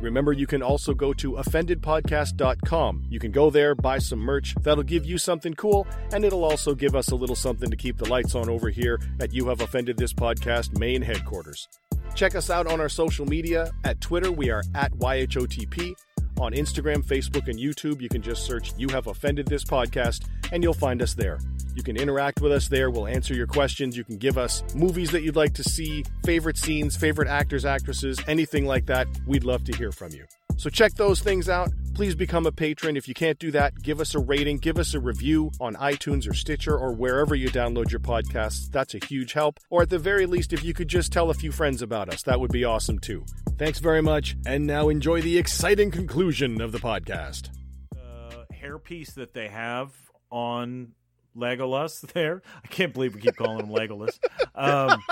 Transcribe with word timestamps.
Remember, 0.00 0.32
you 0.32 0.46
can 0.46 0.62
also 0.62 0.94
go 0.94 1.12
to 1.14 1.32
offendedpodcast.com. 1.32 3.04
You 3.08 3.18
can 3.18 3.32
go 3.32 3.50
there, 3.50 3.74
buy 3.74 3.98
some 3.98 4.18
merch. 4.18 4.54
That'll 4.60 4.84
give 4.84 5.06
you 5.06 5.18
something 5.18 5.54
cool, 5.54 5.86
and 6.12 6.24
it'll 6.24 6.44
also 6.44 6.74
give 6.74 6.94
us 6.94 7.10
a 7.10 7.16
little 7.16 7.36
something 7.36 7.70
to 7.70 7.76
keep 7.76 7.96
the 7.98 8.08
lights 8.08 8.34
on 8.34 8.48
over 8.48 8.68
here 8.68 9.00
at 9.20 9.32
You 9.32 9.48
Have 9.48 9.60
Offended 9.60 9.96
This 9.96 10.12
Podcast 10.12 10.78
main 10.78 11.02
headquarters. 11.02 11.68
Check 12.14 12.34
us 12.34 12.50
out 12.50 12.66
on 12.66 12.80
our 12.80 12.88
social 12.88 13.26
media. 13.26 13.70
At 13.84 14.00
Twitter, 14.00 14.32
we 14.32 14.50
are 14.50 14.62
at 14.74 14.92
YHOTP. 14.92 15.94
On 16.38 16.52
Instagram, 16.52 17.02
Facebook, 17.02 17.48
and 17.48 17.58
YouTube, 17.58 18.02
you 18.02 18.10
can 18.10 18.20
just 18.20 18.44
search 18.44 18.72
You 18.76 18.88
Have 18.90 19.06
Offended 19.06 19.46
This 19.46 19.64
Podcast, 19.64 20.28
and 20.52 20.62
you'll 20.62 20.74
find 20.74 21.00
us 21.00 21.14
there. 21.14 21.38
You 21.76 21.82
can 21.82 21.96
interact 21.96 22.40
with 22.40 22.52
us 22.52 22.68
there. 22.68 22.90
We'll 22.90 23.06
answer 23.06 23.34
your 23.34 23.46
questions. 23.46 23.96
You 23.96 24.02
can 24.02 24.16
give 24.16 24.38
us 24.38 24.64
movies 24.74 25.10
that 25.12 25.22
you'd 25.22 25.36
like 25.36 25.54
to 25.54 25.62
see, 25.62 26.04
favorite 26.24 26.56
scenes, 26.56 26.96
favorite 26.96 27.28
actors, 27.28 27.64
actresses, 27.64 28.18
anything 28.26 28.64
like 28.66 28.86
that. 28.86 29.06
We'd 29.26 29.44
love 29.44 29.62
to 29.64 29.76
hear 29.76 29.92
from 29.92 30.12
you. 30.12 30.24
So 30.56 30.70
check 30.70 30.94
those 30.94 31.20
things 31.20 31.50
out. 31.50 31.68
Please 31.92 32.14
become 32.14 32.46
a 32.46 32.52
patron. 32.52 32.96
If 32.96 33.08
you 33.08 33.14
can't 33.14 33.38
do 33.38 33.50
that, 33.50 33.82
give 33.82 34.00
us 34.00 34.14
a 34.14 34.18
rating, 34.18 34.56
give 34.56 34.78
us 34.78 34.94
a 34.94 35.00
review 35.00 35.50
on 35.60 35.74
iTunes 35.74 36.26
or 36.28 36.32
Stitcher 36.32 36.74
or 36.74 36.92
wherever 36.94 37.34
you 37.34 37.50
download 37.50 37.90
your 37.90 38.00
podcasts. 38.00 38.70
That's 38.70 38.94
a 38.94 38.98
huge 39.04 39.34
help. 39.34 39.60
Or 39.68 39.82
at 39.82 39.90
the 39.90 39.98
very 39.98 40.24
least, 40.24 40.54
if 40.54 40.64
you 40.64 40.72
could 40.72 40.88
just 40.88 41.12
tell 41.12 41.28
a 41.28 41.34
few 41.34 41.52
friends 41.52 41.82
about 41.82 42.08
us, 42.08 42.22
that 42.22 42.40
would 42.40 42.52
be 42.52 42.64
awesome 42.64 42.98
too. 42.98 43.26
Thanks 43.58 43.80
very 43.80 44.00
much. 44.00 44.34
And 44.46 44.66
now 44.66 44.88
enjoy 44.88 45.20
the 45.20 45.36
exciting 45.36 45.90
conclusion 45.90 46.62
of 46.62 46.72
the 46.72 46.78
podcast. 46.78 47.50
uh, 47.94 48.44
hairpiece 48.50 49.12
that 49.14 49.34
they 49.34 49.48
have 49.48 49.92
on 50.30 50.92
Legolas 51.36 52.00
there. 52.12 52.42
I 52.64 52.66
can't 52.68 52.92
believe 52.92 53.14
we 53.14 53.20
keep 53.20 53.36
calling 53.36 53.60
him 53.60 53.72
Legolas. 53.72 54.18
Um, 54.54 55.02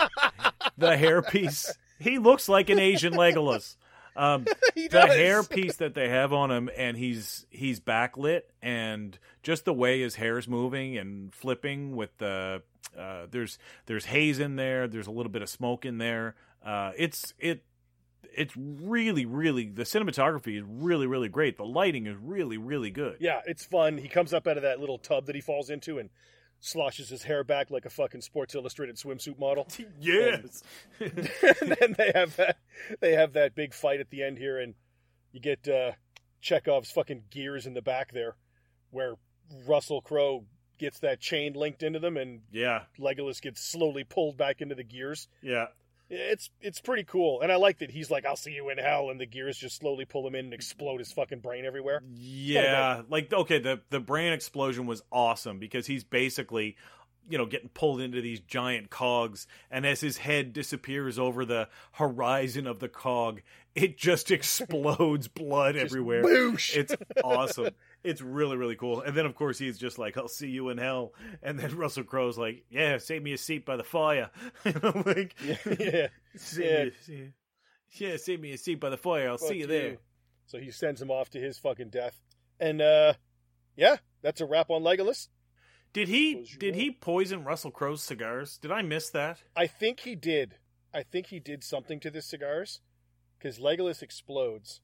the 0.79 0.91
hairpiece. 0.91 1.71
He 1.99 2.19
looks 2.19 2.49
like 2.49 2.71
an 2.71 2.79
Asian 2.79 3.15
Legolas. 3.15 3.77
Um, 4.17 4.45
the 4.75 4.89
hairpiece 4.91 5.79
that 5.79 5.95
they 5.95 6.09
have 6.09 6.33
on 6.33 6.51
him, 6.51 6.71
and 6.77 6.97
he's 6.97 7.47
he's 7.51 7.81
backlit, 7.81 8.43
and 8.63 9.19
just 9.43 9.65
the 9.65 9.75
way 9.75 10.01
his 10.01 10.17
hair's 10.17 10.49
moving 10.49 10.97
and 10.97 11.35
flipping 11.35 11.97
with 11.97 12.17
the 12.19 12.63
uh, 12.99 13.27
there's 13.31 13.59
there's 13.87 14.07
haze 14.07 14.39
in 14.39 14.57
there. 14.57 14.87
There's 14.89 15.07
a 15.07 15.11
little 15.13 15.33
bit 15.33 15.43
of 15.43 15.49
smoke 15.49 15.85
in 15.85 15.99
there. 15.99 16.35
Uh, 16.65 16.93
it's 16.97 17.35
it 17.39 17.65
it's 18.37 18.55
really 18.57 19.27
really 19.27 19.69
the 19.69 19.83
cinematography 19.85 20.59
is 20.59 20.65
really 20.67 21.07
really 21.07 21.29
great. 21.29 21.57
The 21.57 21.65
lighting 21.65 22.07
is 22.07 22.17
really 22.21 22.59
really 22.59 22.91
good. 22.91 23.17
Yeah, 23.21 23.41
it's 23.47 23.65
fun. 23.65 23.99
He 23.99 24.09
comes 24.09 24.33
up 24.33 24.47
out 24.47 24.57
of 24.57 24.63
that 24.63 24.81
little 24.81 24.99
tub 24.99 25.27
that 25.27 25.35
he 25.35 25.41
falls 25.41 25.71
into 25.71 25.99
and 25.99 26.11
sloshes 26.61 27.11
his 27.11 27.23
hair 27.23 27.45
back 27.45 27.71
like 27.71 27.85
a 27.85 27.91
fucking 27.91 28.23
Sports 28.23 28.55
Illustrated 28.55 28.97
swimsuit 28.97 29.39
model. 29.39 29.69
Yes. 30.01 30.63
and 31.01 31.77
then 31.79 31.95
they 31.97 32.13
have 32.15 32.37
that 32.37 32.59
they 33.01 33.13
have 33.13 33.35
that 33.35 33.55
big 33.55 33.75
fight 33.75 34.01
at 34.01 34.11
the 34.11 34.23
end 34.23 34.39
here, 34.39 34.59
and 34.59 34.75
you 35.33 35.41
get 35.41 35.67
uh, 35.69 35.93
Chekhov's 36.41 36.91
fucking 36.91 37.25
gears 37.31 37.67
in 37.67 37.75
the 37.75 37.83
back 37.83 38.13
there, 38.13 38.37
where 38.91 39.15
Russell 39.67 40.01
Crowe 40.01 40.45
gets 40.79 40.99
that 41.01 41.21
chain 41.21 41.53
linked 41.55 41.83
into 41.83 41.99
them, 41.99 42.17
and 42.17 42.41
yeah. 42.51 42.83
Legolas 42.99 43.41
gets 43.41 43.63
slowly 43.63 44.05
pulled 44.05 44.37
back 44.37 44.61
into 44.61 44.75
the 44.75 44.85
gears. 44.85 45.29
Yeah. 45.43 45.67
It's 46.15 46.51
it's 46.61 46.81
pretty 46.81 47.05
cool, 47.05 47.41
and 47.41 47.51
I 47.51 47.57
like 47.57 47.79
that 47.79 47.91
he's 47.91 48.11
like, 48.11 48.25
"I'll 48.25 48.37
see 48.37 48.53
you 48.53 48.71
in 48.71 48.79
hell," 48.79 49.11
and 49.11 49.21
the 49.21 49.27
gears 49.27 49.59
just 49.59 49.77
slowly 49.77 50.05
pull 50.05 50.27
him 50.27 50.35
in 50.35 50.47
and 50.47 50.55
explode 50.55 50.99
his 50.99 51.13
fucking 51.13 51.41
brain 51.41 51.65
everywhere. 51.65 52.03
Yeah. 52.17 53.03
Like 53.09 53.33
okay, 53.33 53.59
the 53.59 53.81
the 53.91 54.01
brain 54.01 54.33
explosion 54.33 54.87
was 54.87 55.03
awesome 55.11 55.59
because 55.59 55.87
he's 55.87 56.05
basically 56.05 56.77
you 57.29 57.39
know 57.39 57.47
getting 57.47 57.69
pulled 57.71 58.01
into 58.01 58.21
these 58.21 58.41
giant 58.41 58.91
cogs 58.91 59.47
and 59.71 59.87
as 59.87 60.01
his 60.01 60.19
head 60.19 60.53
disappears 60.53 61.19
over 61.19 61.45
the 61.45 61.69
horizon 61.93 62.67
of 62.67 62.81
the 62.81 62.89
cog 62.89 63.41
it 63.75 63.97
just 63.99 64.31
explodes 64.31 65.27
blood 65.29 65.75
everywhere. 65.77 66.23
boosh! 66.23 66.77
it's 66.77 66.95
awesome. 67.25 67.71
It's 68.05 68.21
really 68.21 68.57
really 68.57 68.77
cool. 68.77 69.01
And 69.01 69.17
then 69.17 69.27
of 69.27 69.35
course 69.35 69.59
he's 69.59 69.79
just 69.79 69.99
like 69.99 70.17
i'll 70.17 70.29
see 70.29 70.49
you 70.49 70.69
in 70.69 70.79
hell. 70.79 71.15
And 71.43 71.59
then 71.59 71.77
russell 71.77 72.05
crowe's 72.05 72.39
like 72.39 72.65
yeah 72.71 72.99
save 72.99 73.23
me 73.23 73.33
a 73.33 73.39
seat 73.39 73.65
by 73.67 73.77
the 73.77 73.85
fire. 73.85 74.31
You 74.65 74.73
know, 74.83 75.03
like 75.07 75.35
yeah, 75.45 75.57
yeah. 75.79 76.07
save 76.37 76.95
Yeah. 77.09 77.15
Me, 77.15 77.31
yeah 77.93 78.17
save 78.17 78.41
me 78.41 78.53
a 78.53 78.59
seat 78.59 78.81
by 78.81 78.91
the 78.91 78.97
fire. 78.97 79.29
I'll 79.29 79.39
Fuck 79.39 79.49
see 79.49 79.59
you. 79.59 79.67
there. 79.67 79.97
So 80.47 80.59
he 80.59 80.71
sends 80.71 81.01
him 81.01 81.11
off 81.11 81.31
to 81.31 81.41
his 81.41 81.59
fucking 81.59 81.89
death, 81.89 82.21
and 82.61 82.83
uh, 82.83 83.15
yeah, 83.77 83.97
that's 84.23 84.43
a 84.43 84.47
wrap 84.47 84.69
on 84.71 84.83
Legolas. 84.83 85.29
Did 85.95 86.09
he 86.09 86.45
did 86.59 86.75
he 86.75 86.91
poison 86.91 87.45
Russell 87.45 87.71
Crowe's 87.71 88.03
cigars? 88.03 88.59
Did 88.59 88.73
I 88.73 88.83
miss 88.83 89.09
that? 89.11 89.39
I 89.57 89.67
think 89.69 90.01
he 90.01 90.15
did. 90.15 90.57
I 90.93 91.03
think 91.03 91.29
he 91.29 91.39
did 91.39 91.65
something 91.65 92.01
to 92.01 92.11
the 92.11 92.21
cigars 92.21 92.81
because 93.39 93.59
Legolas 93.59 94.03
explodes. 94.03 94.81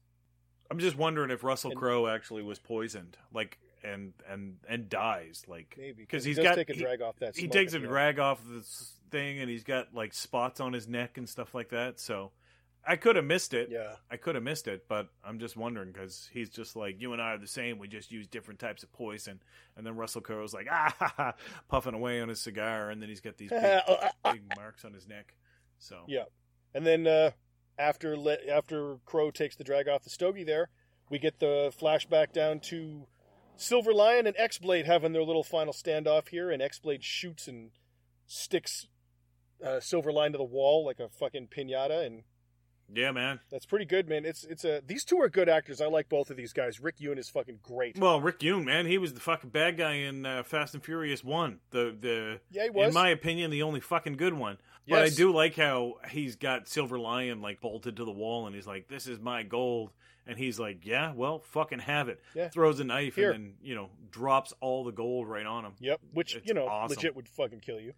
I'm 0.71 0.79
just 0.79 0.97
wondering 0.97 1.29
if 1.29 1.43
Russell 1.43 1.71
Crowe 1.71 2.07
actually 2.07 2.43
was 2.43 2.59
poisoned, 2.59 3.17
like 3.33 3.59
and 3.83 4.13
and 4.27 4.55
and 4.69 4.87
dies, 4.87 5.43
like 5.47 5.75
Maybe 5.77 6.01
because 6.01 6.23
he 6.23 6.29
he's 6.29 6.37
does 6.37 6.45
got 6.45 6.55
take 6.55 6.69
a 6.69 6.73
he, 6.73 6.79
drag 6.81 7.01
off 7.01 7.17
that. 7.19 7.35
he 7.35 7.49
takes 7.49 7.73
a 7.73 7.75
at 7.75 7.81
the 7.81 7.87
end. 7.87 7.91
drag 7.91 8.19
off 8.19 8.39
this 8.47 8.93
thing, 9.09 9.39
and 9.41 9.49
he's 9.49 9.65
got 9.65 9.93
like 9.93 10.13
spots 10.13 10.61
on 10.61 10.71
his 10.71 10.87
neck 10.87 11.17
and 11.17 11.27
stuff 11.27 11.53
like 11.53 11.69
that. 11.69 11.99
So 11.99 12.31
I 12.87 12.95
could 12.95 13.15
have 13.15 13.25
missed 13.25 13.53
it. 13.53 13.69
Yeah, 13.71 13.95
I 14.09 14.17
could 14.17 14.35
have 14.35 14.43
missed 14.43 14.67
it, 14.67 14.85
but 14.87 15.07
I'm 15.23 15.37
just 15.39 15.55
wondering 15.55 15.91
because 15.91 16.29
he's 16.33 16.49
just 16.49 16.75
like 16.75 16.99
you 16.99 17.13
and 17.13 17.21
I 17.21 17.33
are 17.33 17.37
the 17.37 17.45
same. 17.47 17.77
We 17.77 17.87
just 17.87 18.11
use 18.11 18.27
different 18.27 18.59
types 18.59 18.81
of 18.83 18.91
poison. 18.91 19.39
And 19.77 19.85
then 19.85 19.95
Russell 19.95 20.21
Crowe's 20.21 20.53
like 20.53 20.67
ah, 20.71 20.93
ha, 20.97 21.13
ha, 21.15 21.33
puffing 21.69 21.93
away 21.93 22.21
on 22.21 22.29
his 22.29 22.39
cigar, 22.39 22.89
and 22.89 23.01
then 23.01 23.07
he's 23.09 23.21
got 23.21 23.37
these 23.37 23.49
big, 23.51 23.61
big 24.23 24.41
marks 24.57 24.83
on 24.83 24.93
his 24.93 25.07
neck. 25.07 25.35
So 25.77 26.03
Yeah. 26.07 26.23
and 26.73 26.85
then 26.85 27.05
uh, 27.07 27.31
after 27.77 28.17
le- 28.17 28.45
after 28.51 28.97
Crowe 29.05 29.31
takes 29.31 29.55
the 29.55 29.63
drag 29.63 29.87
off 29.87 30.03
the 30.03 30.09
stogie, 30.09 30.43
there 30.43 30.69
we 31.09 31.19
get 31.19 31.39
the 31.39 31.71
flashback 31.79 32.31
down 32.33 32.59
to 32.61 33.05
Silver 33.57 33.93
Lion 33.93 34.25
and 34.25 34.35
X 34.39 34.57
Blade 34.57 34.85
having 34.87 35.11
their 35.13 35.23
little 35.23 35.43
final 35.43 35.73
standoff 35.73 36.29
here, 36.29 36.49
and 36.49 36.61
X 36.63 36.79
Blade 36.79 37.03
shoots 37.03 37.47
and 37.47 37.71
sticks 38.25 38.87
uh, 39.63 39.79
Silver 39.79 40.11
Lion 40.11 40.31
to 40.31 40.37
the 40.39 40.43
wall 40.43 40.83
like 40.85 40.99
a 40.99 41.09
fucking 41.09 41.47
pinata, 41.55 42.03
and 42.05 42.23
yeah, 42.93 43.11
man. 43.11 43.39
That's 43.51 43.65
pretty 43.65 43.85
good, 43.85 44.07
man. 44.09 44.25
It's 44.25 44.43
it's 44.43 44.63
a 44.65 44.81
these 44.85 45.03
two 45.03 45.19
are 45.19 45.29
good 45.29 45.49
actors. 45.49 45.81
I 45.81 45.87
like 45.87 46.09
both 46.09 46.29
of 46.29 46.37
these 46.37 46.53
guys. 46.53 46.79
Rick 46.79 46.97
Yune 46.99 47.17
is 47.17 47.29
fucking 47.29 47.59
great. 47.63 47.97
Well, 47.97 48.19
Rick 48.21 48.39
Yune, 48.39 48.63
man, 48.65 48.85
he 48.85 48.97
was 48.97 49.13
the 49.13 49.19
fucking 49.19 49.49
bad 49.51 49.77
guy 49.77 49.93
in 49.93 50.25
uh, 50.25 50.43
Fast 50.43 50.73
and 50.73 50.83
Furious 50.83 51.23
One. 51.23 51.59
The 51.71 51.95
the 51.99 52.39
Yeah, 52.51 52.63
he 52.63 52.69
was. 52.69 52.87
in 52.89 52.93
my 52.93 53.09
opinion 53.09 53.51
the 53.51 53.63
only 53.63 53.79
fucking 53.79 54.17
good 54.17 54.33
one. 54.33 54.57
But 54.87 55.03
I 55.03 55.09
do 55.09 55.31
like 55.33 55.55
how 55.55 55.95
he's 56.09 56.35
got 56.35 56.67
Silver 56.67 56.99
Lion 56.99 57.41
like 57.41 57.61
bolted 57.61 57.95
to 57.97 58.05
the 58.05 58.11
wall, 58.11 58.45
and 58.47 58.55
he's 58.55 58.67
like, 58.67 58.89
"This 58.89 59.07
is 59.07 59.19
my 59.19 59.43
gold," 59.43 59.91
and 60.27 60.37
he's 60.37 60.59
like, 60.59 60.85
"Yeah, 60.85 61.13
well, 61.13 61.39
fucking 61.39 61.79
have 61.79 62.09
it." 62.09 62.19
Yeah. 62.35 62.49
Throws 62.49 62.79
a 62.81 62.83
knife 62.83 63.15
Here. 63.15 63.31
and 63.31 63.45
then 63.45 63.53
you 63.61 63.75
know 63.75 63.89
drops 64.09 64.53
all 64.59 64.83
the 64.83 64.91
gold 64.91 65.29
right 65.29 65.45
on 65.45 65.63
him. 65.63 65.73
Yep, 65.79 66.01
which 66.13 66.35
It's 66.35 66.47
you 66.47 66.53
know 66.53 66.67
awesome. 66.67 66.95
legit 66.95 67.15
would 67.15 67.29
fucking 67.29 67.59
kill 67.61 67.79
you. 67.79 67.93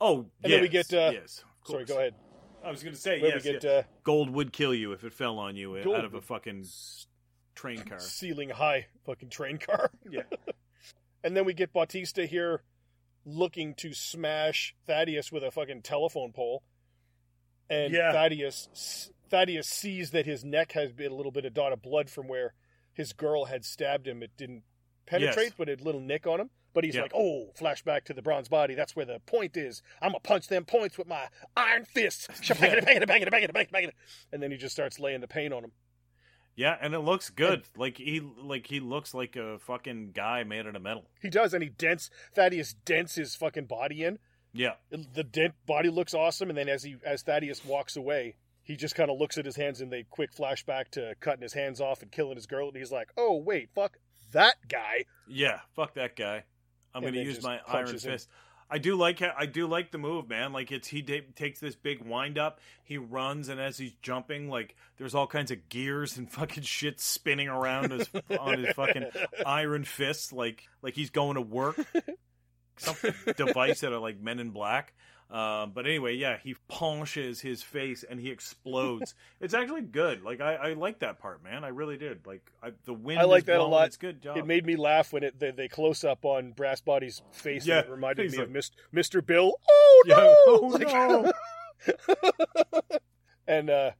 Oh, 0.00 0.20
And 0.20 0.26
yes, 0.42 0.50
then 0.50 0.60
we 0.62 0.68
get, 0.68 0.92
uh, 0.92 1.10
yes. 1.14 1.44
Sorry, 1.64 1.84
go 1.84 1.96
ahead. 1.98 2.14
I 2.66 2.70
was 2.70 2.82
gonna 2.82 2.96
say 2.96 3.20
Then 3.20 3.30
yes. 3.30 3.42
get 3.44 3.64
yeah. 3.64 3.70
uh, 3.70 3.82
Gold 4.04 4.30
would 4.30 4.52
kill 4.52 4.74
you 4.74 4.92
if 4.92 5.04
it 5.04 5.12
fell 5.12 5.38
on 5.38 5.56
you 5.56 5.80
Gold 5.82 5.96
out 5.96 6.04
of 6.04 6.12
a 6.12 6.16
would- 6.16 6.24
fucking 6.24 6.66
train 7.54 7.82
car. 7.84 7.98
ceiling 8.00 8.50
high 8.50 8.86
fucking 9.04 9.30
train 9.30 9.58
car. 9.58 9.90
Yeah. 10.10 10.22
and 11.24 11.36
then 11.36 11.44
we 11.44 11.54
get 11.54 11.72
Bautista 11.72 12.26
here 12.26 12.62
looking 13.24 13.74
to 13.76 13.92
smash 13.92 14.74
Thaddeus 14.86 15.32
with 15.32 15.42
a 15.42 15.50
fucking 15.50 15.82
telephone 15.82 16.32
pole. 16.32 16.62
And 17.70 17.92
Yeah. 17.92 18.12
Thaddeus 18.12 19.10
Thaddeus 19.30 19.66
sees 19.68 20.10
that 20.12 20.26
his 20.26 20.44
neck 20.44 20.72
has 20.72 20.92
been 20.92 21.10
a 21.10 21.14
little 21.14 21.32
bit 21.32 21.44
of 21.44 21.54
dot 21.54 21.72
of 21.72 21.82
blood 21.82 22.08
from 22.10 22.28
where 22.28 22.54
his 22.92 23.12
girl 23.12 23.44
had 23.46 23.64
stabbed 23.64 24.06
him. 24.06 24.22
It 24.22 24.30
didn't 24.36 24.62
penetrate, 25.06 25.46
Yes. 25.46 25.54
but 25.58 25.68
it 25.68 25.78
had 25.78 25.80
a 25.80 25.84
little 25.84 26.00
nick 26.00 26.26
on 26.26 26.40
him. 26.40 26.50
But 26.76 26.84
he's 26.84 26.94
Yeah. 26.94 27.00
like, 27.02 27.12
oh, 27.14 27.52
flashback 27.58 28.04
to 28.04 28.12
the 28.12 28.20
bronze 28.20 28.48
body. 28.48 28.74
That's 28.74 28.94
where 28.94 29.06
the 29.06 29.18
point 29.20 29.56
is. 29.56 29.80
I'm 30.02 30.12
to 30.12 30.20
punch 30.20 30.48
them 30.48 30.66
points 30.66 30.98
with 30.98 31.06
my 31.08 31.28
iron 31.56 31.86
fist. 31.86 32.28
Bang 32.60 32.72
it, 32.76 32.84
bang 32.84 32.98
it, 32.98 33.06
bang 33.08 33.22
it, 33.22 33.30
bang 33.30 33.42
it, 33.44 33.52
bang 33.54 33.62
it, 33.64 33.72
bang 33.72 33.84
it. 33.84 33.94
And 34.30 34.42
then 34.42 34.50
he 34.50 34.58
just 34.58 34.74
starts 34.74 34.98
laying 35.00 35.22
the 35.22 35.26
pain 35.26 35.54
on 35.54 35.64
him. 35.64 35.72
Yeah, 36.54 36.76
and 36.78 36.92
it 36.92 36.98
looks 36.98 37.30
good. 37.30 37.62
like 37.78 37.96
he 37.96 38.20
like 38.20 38.66
he 38.66 38.80
looks 38.80 39.14
like 39.14 39.36
a 39.36 39.58
fucking 39.60 40.10
guy 40.14 40.44
made 40.44 40.66
out 40.66 40.76
of 40.76 40.82
metal. 40.82 41.06
He 41.22 41.30
does, 41.30 41.54
and 41.54 41.62
he 41.62 41.70
dents 41.70 42.10
Thaddeus 42.34 42.74
dents 42.84 43.14
his 43.14 43.34
fucking 43.34 43.64
body 43.64 44.04
in. 44.04 44.18
Yeah. 44.52 44.74
The 44.90 45.24
dent 45.24 45.54
body 45.64 45.88
looks 45.88 46.12
awesome, 46.12 46.50
and 46.50 46.58
then 46.58 46.68
as 46.68 46.82
he 46.82 46.96
as 47.06 47.22
Thaddeus 47.22 47.64
walks 47.64 47.96
away, 47.96 48.36
he 48.62 48.76
just 48.76 48.94
kind 48.94 49.10
of 49.10 49.18
looks 49.18 49.38
at 49.38 49.46
his 49.46 49.56
hands, 49.56 49.80
and 49.80 49.90
they 49.90 50.02
quick 50.10 50.34
flashback 50.34 50.88
to 50.90 51.14
cutting 51.20 51.42
his 51.42 51.54
hands 51.54 51.80
off 51.80 52.02
and 52.02 52.12
killing 52.12 52.36
his 52.36 52.46
girl, 52.46 52.68
and 52.68 52.76
he's 52.76 52.92
like, 52.92 53.08
"Oh 53.16 53.36
wait, 53.36 53.70
fuck 53.74 53.96
that 54.32 54.56
guy." 54.68 55.04
Yeah, 55.26 55.60
fuck 55.74 55.94
that 55.94 56.16
guy. 56.16 56.44
I'm 56.96 57.02
going 57.02 57.14
to 57.14 57.22
use 57.22 57.42
my 57.42 57.60
iron 57.68 57.88
him. 57.88 57.98
fist. 57.98 58.28
I 58.68 58.78
do 58.78 58.96
like 58.96 59.20
how, 59.20 59.32
I 59.36 59.46
do 59.46 59.66
like 59.66 59.92
the 59.92 59.98
move, 59.98 60.28
man. 60.28 60.52
Like 60.52 60.72
it's 60.72 60.88
he 60.88 61.00
da- 61.02 61.24
takes 61.36 61.60
this 61.60 61.76
big 61.76 62.02
wind 62.02 62.36
up, 62.36 62.60
he 62.82 62.98
runs, 62.98 63.48
and 63.48 63.60
as 63.60 63.78
he's 63.78 63.92
jumping, 64.02 64.48
like 64.48 64.74
there's 64.96 65.14
all 65.14 65.26
kinds 65.26 65.50
of 65.50 65.68
gears 65.68 66.16
and 66.16 66.30
fucking 66.32 66.64
shit 66.64 67.00
spinning 67.00 67.48
around 67.48 67.92
his 67.92 68.10
on 68.40 68.58
his 68.64 68.74
fucking 68.74 69.06
iron 69.44 69.84
fist, 69.84 70.32
like 70.32 70.64
like 70.82 70.94
he's 70.94 71.10
going 71.10 71.36
to 71.36 71.42
work. 71.42 71.78
Some 72.78 72.96
device 73.36 73.80
that 73.80 73.92
are 73.92 73.98
like 74.00 74.20
Men 74.20 74.38
in 74.38 74.50
Black. 74.50 74.92
Um, 75.28 75.72
but 75.74 75.86
anyway, 75.86 76.14
yeah, 76.14 76.36
he 76.40 76.54
punches 76.68 77.40
his 77.40 77.60
face 77.60 78.04
and 78.08 78.20
he 78.20 78.30
explodes. 78.30 79.14
it's 79.40 79.54
actually 79.54 79.82
good. 79.82 80.22
Like 80.22 80.40
I, 80.40 80.54
I 80.54 80.72
like 80.74 81.00
that 81.00 81.18
part, 81.18 81.42
man. 81.42 81.64
I 81.64 81.68
really 81.68 81.96
did. 81.96 82.24
Like 82.26 82.42
I, 82.62 82.70
the 82.84 82.92
wind. 82.94 83.18
I 83.18 83.24
like 83.24 83.46
that 83.46 83.58
a 83.58 83.64
lot. 83.64 83.88
It's 83.88 83.96
good 83.96 84.22
job. 84.22 84.36
It 84.36 84.46
made 84.46 84.64
me 84.64 84.76
laugh 84.76 85.12
when 85.12 85.24
it 85.24 85.38
they, 85.40 85.50
they 85.50 85.66
close 85.68 86.04
up 86.04 86.24
on 86.24 86.52
Brass 86.52 86.80
Body's 86.80 87.22
face. 87.32 87.66
Yeah, 87.66 87.78
and 87.78 87.86
it 87.86 87.90
reminded 87.90 88.30
me 88.30 88.38
like- 88.38 88.46
of 88.46 88.52
Mis- 88.52 88.70
Mr. 88.94 89.24
Bill. 89.24 89.54
Oh 89.68 90.02
Yeah. 90.06 90.14
no! 90.16 90.36
Oh, 90.46 90.66
Like- 90.68 90.86
no. 90.86 91.32
and 93.48 93.70
uh, 93.70 93.90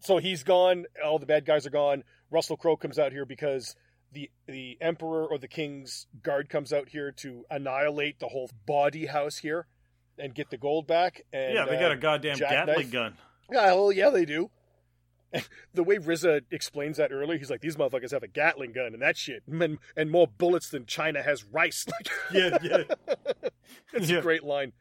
so 0.00 0.18
he's 0.18 0.42
gone. 0.42 0.86
All 1.04 1.18
the 1.18 1.26
bad 1.26 1.44
guys 1.44 1.66
are 1.66 1.70
gone. 1.70 2.04
Russell 2.30 2.56
Crowe 2.56 2.76
comes 2.76 2.98
out 2.98 3.12
here 3.12 3.24
because 3.24 3.76
the 4.12 4.30
the 4.46 4.76
emperor 4.80 5.24
or 5.26 5.38
the 5.38 5.48
king's 5.48 6.06
guard 6.22 6.48
comes 6.48 6.72
out 6.72 6.88
here 6.88 7.12
to 7.12 7.44
annihilate 7.50 8.18
the 8.18 8.28
whole 8.28 8.50
body 8.66 9.06
house 9.06 9.38
here 9.38 9.66
and 10.18 10.34
get 10.34 10.50
the 10.50 10.56
gold 10.56 10.86
back. 10.86 11.22
And 11.32 11.54
yeah, 11.54 11.64
they 11.64 11.76
got 11.78 11.90
uh, 11.90 11.94
a 11.94 11.96
goddamn 11.96 12.36
jackknife. 12.36 12.66
Gatling 12.66 12.90
gun. 12.90 13.14
Yeah, 13.50 13.72
well, 13.74 13.92
yeah, 13.92 14.10
they 14.10 14.24
do. 14.24 14.50
the 15.74 15.82
way 15.82 15.96
RZA 15.96 16.42
explains 16.50 16.96
that 16.98 17.10
earlier, 17.12 17.36
he's 17.38 17.50
like, 17.50 17.60
"These 17.60 17.76
motherfuckers 17.76 18.12
have 18.12 18.22
a 18.22 18.28
Gatling 18.28 18.72
gun 18.72 18.92
and 18.92 19.02
that 19.02 19.16
shit, 19.16 19.42
and, 19.50 19.78
and 19.96 20.10
more 20.10 20.26
bullets 20.28 20.68
than 20.70 20.86
China 20.86 21.22
has 21.22 21.44
rice." 21.44 21.86
Like, 21.90 22.08
Yeah, 22.32 22.58
yeah. 22.62 22.82
it's 23.92 24.08
Yeah. 24.10 24.18
a 24.18 24.22
great 24.22 24.44
line. 24.44 24.72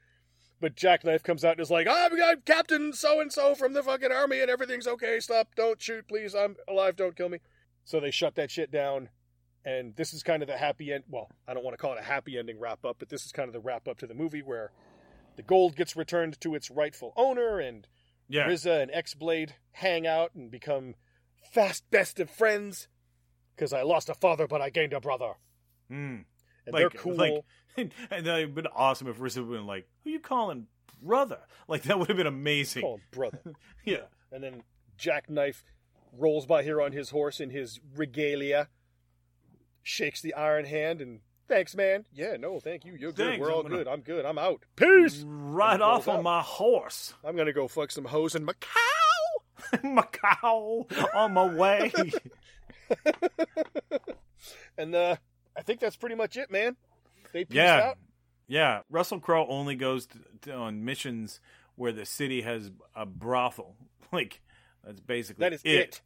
But 0.62 0.76
Jackknife 0.76 1.24
comes 1.24 1.44
out 1.44 1.54
and 1.54 1.60
is 1.60 1.72
like, 1.72 1.88
"Ah, 1.90 2.08
we 2.12 2.18
got 2.20 2.46
Captain 2.46 2.94
so 2.94 3.20
and 3.20 3.34
so 3.34 3.54
from 3.56 3.74
the 3.74 3.84
fucking 3.84 4.12
army, 4.12 4.40
and 4.42 4.50
everything's 4.50 4.88
okay. 4.88 5.20
Stop! 5.20 5.50
Don't 5.56 5.82
shoot, 5.82 6.08
please. 6.08 6.34
I'm 6.36 6.56
alive. 6.70 6.96
Don't 6.96 7.16
kill 7.18 7.30
me." 7.30 7.40
So 7.84 8.00
they 8.00 8.12
shut 8.12 8.36
that 8.36 8.50
shit 8.50 8.72
down, 8.72 9.10
and 9.66 9.94
this 9.98 10.14
is 10.14 10.24
kind 10.24 10.42
of 10.42 10.48
the 10.48 10.56
happy 10.58 10.94
end. 10.94 11.04
Well, 11.10 11.28
I 11.48 11.54
don't 11.54 11.66
want 11.66 11.74
to 11.74 11.82
call 11.82 11.94
it 11.94 12.00
a 12.00 12.04
happy 12.04 12.38
ending 12.38 12.60
wrap 12.60 12.86
up, 12.86 12.96
but 13.00 13.10
this 13.10 13.26
is 13.26 13.32
kind 13.34 13.50
of 13.50 13.54
the 13.54 13.60
wrap 13.60 13.88
up 13.90 13.98
to 14.00 14.08
the 14.08 14.14
movie 14.14 14.42
where 14.42 14.72
the 15.36 15.44
gold 15.44 15.76
gets 15.76 15.96
returned 15.96 16.40
to 16.42 16.56
its 16.56 16.70
rightful 16.72 17.14
owner, 17.16 17.60
and 17.60 17.88
Yeah. 18.28 18.48
RZA 18.48 18.82
and 18.84 18.92
X 18.92 19.14
Blade 19.16 19.56
hang 19.74 20.06
out 20.08 20.34
and 20.36 20.50
become 20.52 20.96
fast 21.52 21.90
best 21.92 22.20
of 22.20 22.30
friends. 22.30 22.88
Because 23.56 23.72
I 23.74 23.84
lost 23.84 24.10
a 24.10 24.16
father, 24.16 24.48
but 24.48 24.62
I 24.62 24.70
gained 24.72 24.94
a 24.94 25.00
brother, 25.00 25.34
Mm. 25.92 26.26
and 26.66 26.74
Like- 26.74 26.74
they're 26.82 26.90
cool. 26.90 27.16
like- 27.16 27.44
and 27.78 27.92
that 28.10 28.24
would 28.26 28.40
have 28.42 28.56
been 28.56 28.68
awesome 28.68 29.08
if 29.08 29.18
RZA 29.20 29.42
would 29.46 29.54
have 29.54 29.60
been 29.62 29.68
like, 29.68 29.88
"Who 30.04 30.10
you 30.12 30.20
calling 30.20 30.68
brother?" 31.02 31.42
Like 31.68 31.84
that 31.84 31.98
would 32.00 32.08
have 32.08 32.18
been 32.18 32.28
amazing. 32.28 32.82
Call 32.82 32.96
him 32.98 33.04
brother. 33.12 33.42
Yeah. 33.86 34.06
And 34.32 34.44
then 34.44 34.64
Jackknife 34.98 35.64
rolls 36.12 36.46
by 36.46 36.64
here 36.64 36.82
on 36.82 36.92
his 36.94 37.10
horse 37.12 37.40
in 37.40 37.50
his 37.52 37.80
regalia, 37.96 38.70
shakes 39.82 40.22
the 40.22 40.34
iron 40.34 40.66
hand, 40.66 41.02
and 41.02 41.22
thanks, 41.48 41.76
man. 41.76 42.06
Yeah, 42.14 42.36
no, 42.38 42.60
thank 42.60 42.86
you. 42.86 42.96
You're 42.96 43.12
good. 43.12 43.28
Thanks, 43.28 43.42
We're 43.42 43.52
all 43.52 43.60
I'm 43.62 43.64
gonna- 43.64 43.78
good. 43.78 43.88
I'm 43.88 44.02
good. 44.02 44.26
I'm 44.26 44.38
out. 44.38 44.64
Peace. 44.76 45.24
Right 45.26 45.80
off 45.82 46.08
on 46.08 46.18
out. 46.18 46.24
my 46.24 46.42
horse, 46.42 47.14
I'm 47.24 47.36
gonna 47.36 47.54
go 47.54 47.68
fuck 47.68 47.92
some 47.92 48.06
hoes 48.06 48.36
in 48.36 48.46
Macau. 48.46 49.74
Macau, 49.84 50.86
on 51.16 51.34
my 51.34 51.46
way. 51.46 51.92
And 54.78 54.94
uh, 54.96 55.16
I 55.56 55.62
think 55.62 55.80
that's 55.80 55.96
pretty 55.96 56.16
much 56.16 56.36
it, 56.36 56.52
man. 56.52 56.76
They 57.32 57.46
peaced 57.46 57.56
yeah, 57.56 57.90
out. 57.90 57.98
yeah. 58.48 58.82
Russell 58.90 59.20
Crowe 59.20 59.46
only 59.48 59.76
goes 59.76 60.08
to, 60.08 60.18
to, 60.42 60.54
on 60.54 60.84
missions 60.84 61.40
where 61.76 61.92
the 61.92 62.06
city 62.06 62.42
has 62.42 62.72
a 62.96 63.06
brothel. 63.06 63.76
Like 64.12 64.42
that's 64.86 65.00
basically 65.00 65.42
That 65.44 65.54
is 65.54 65.62
it. 65.64 66.02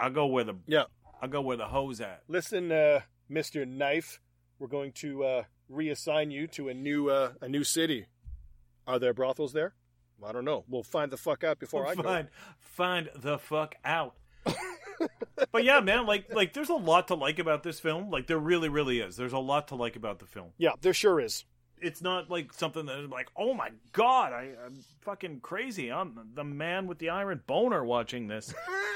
I'll 0.00 0.10
go 0.10 0.26
where 0.26 0.42
the 0.42 0.54
Yeah. 0.66 0.84
I'll 1.20 1.28
go 1.28 1.42
where 1.42 1.56
the 1.56 1.66
hoes 1.68 2.00
at. 2.00 2.22
Listen, 2.26 2.72
uh, 2.72 3.00
Mister 3.28 3.64
Knife, 3.64 4.20
we're 4.62 4.68
going 4.68 4.92
to 4.92 5.24
uh, 5.24 5.42
reassign 5.68 6.30
you 6.30 6.46
to 6.46 6.68
a 6.68 6.74
new 6.74 7.10
uh, 7.10 7.32
a 7.40 7.48
new 7.48 7.64
city. 7.64 8.06
Are 8.86 9.00
there 9.00 9.12
brothels 9.12 9.52
there? 9.52 9.74
I 10.24 10.30
don't 10.30 10.44
know. 10.44 10.64
We'll 10.68 10.84
find 10.84 11.10
the 11.10 11.16
fuck 11.16 11.42
out 11.42 11.58
before 11.58 11.84
I 11.84 11.96
go. 11.96 12.02
find 12.04 12.28
find 12.60 13.10
the 13.16 13.38
fuck 13.38 13.74
out. 13.84 14.14
but 15.50 15.64
yeah, 15.64 15.80
man, 15.80 16.06
like 16.06 16.32
like 16.32 16.52
there's 16.52 16.68
a 16.68 16.74
lot 16.74 17.08
to 17.08 17.16
like 17.16 17.40
about 17.40 17.64
this 17.64 17.80
film. 17.80 18.08
Like 18.08 18.28
there 18.28 18.38
really, 18.38 18.68
really 18.68 19.00
is. 19.00 19.16
There's 19.16 19.32
a 19.32 19.38
lot 19.40 19.66
to 19.68 19.74
like 19.74 19.96
about 19.96 20.20
the 20.20 20.26
film. 20.26 20.50
Yeah, 20.58 20.74
there 20.80 20.94
sure 20.94 21.20
is. 21.20 21.44
It's 21.80 22.00
not 22.00 22.30
like 22.30 22.52
something 22.52 22.86
that 22.86 23.00
is 23.00 23.10
like, 23.10 23.30
oh 23.36 23.54
my 23.54 23.70
god, 23.90 24.32
I, 24.32 24.50
I'm 24.64 24.84
fucking 25.00 25.40
crazy. 25.40 25.90
I'm 25.90 26.30
the 26.34 26.44
man 26.44 26.86
with 26.86 27.00
the 27.00 27.10
iron 27.10 27.42
boner 27.48 27.84
watching 27.84 28.28
this. 28.28 28.54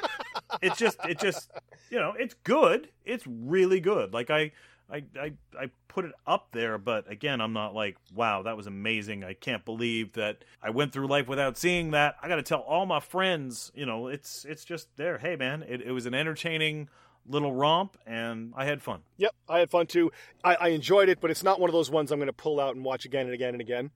it's 0.63 0.79
just, 0.79 0.97
it 1.09 1.19
just, 1.19 1.51
you 1.91 1.99
know, 1.99 2.15
it's 2.17 2.35
good. 2.45 2.89
It's 3.05 3.25
really 3.27 3.81
good. 3.81 4.15
Like 4.15 4.31
I, 4.31 4.53
I, 4.91 5.03
I, 5.21 5.33
I 5.59 5.71
put 5.89 6.05
it 6.05 6.13
up 6.27 6.49
there, 6.53 6.79
but 6.79 7.11
again, 7.11 7.41
I'm 7.41 7.53
not 7.53 7.75
like, 7.75 7.97
wow, 8.15 8.43
that 8.43 8.57
was 8.57 8.67
amazing. 8.67 9.25
I 9.25 9.35
can't 9.35 9.65
believe 9.65 10.13
that 10.13 10.45
I 10.63 10.71
went 10.71 10.93
through 10.93 11.09
life 11.09 11.27
without 11.27 11.57
seeing 11.57 11.91
that. 11.91 12.17
I 12.23 12.29
got 12.29 12.37
to 12.37 12.43
tell 12.43 12.61
all 12.61 12.87
my 12.87 13.01
friends, 13.01 13.73
you 13.75 13.85
know, 13.85 14.07
it's, 14.07 14.45
it's 14.45 14.65
just 14.65 14.89
there. 14.97 15.19
Hey, 15.19 15.35
man, 15.37 15.65
it, 15.69 15.81
it 15.81 15.91
was 15.93 16.07
an 16.07 16.15
entertaining 16.15 16.89
little 17.29 17.53
romp, 17.53 17.97
and 18.07 18.53
I 18.57 18.65
had 18.67 18.81
fun. 18.83 19.01
Yep, 19.17 19.33
I 19.49 19.59
had 19.59 19.71
fun 19.71 19.87
too. 19.87 20.13
I, 20.45 20.55
I 20.55 20.69
enjoyed 20.69 21.09
it, 21.09 21.21
but 21.21 21.31
it's 21.33 21.43
not 21.43 21.59
one 21.59 21.69
of 21.69 21.75
those 21.75 21.91
ones 21.91 22.13
I'm 22.13 22.19
going 22.21 22.29
to 22.29 22.33
pull 22.33 22.61
out 22.61 22.77
and 22.77 22.85
watch 22.85 23.05
again 23.05 23.27
and 23.27 23.35
again 23.35 23.55
and 23.55 23.61
again. 23.61 23.91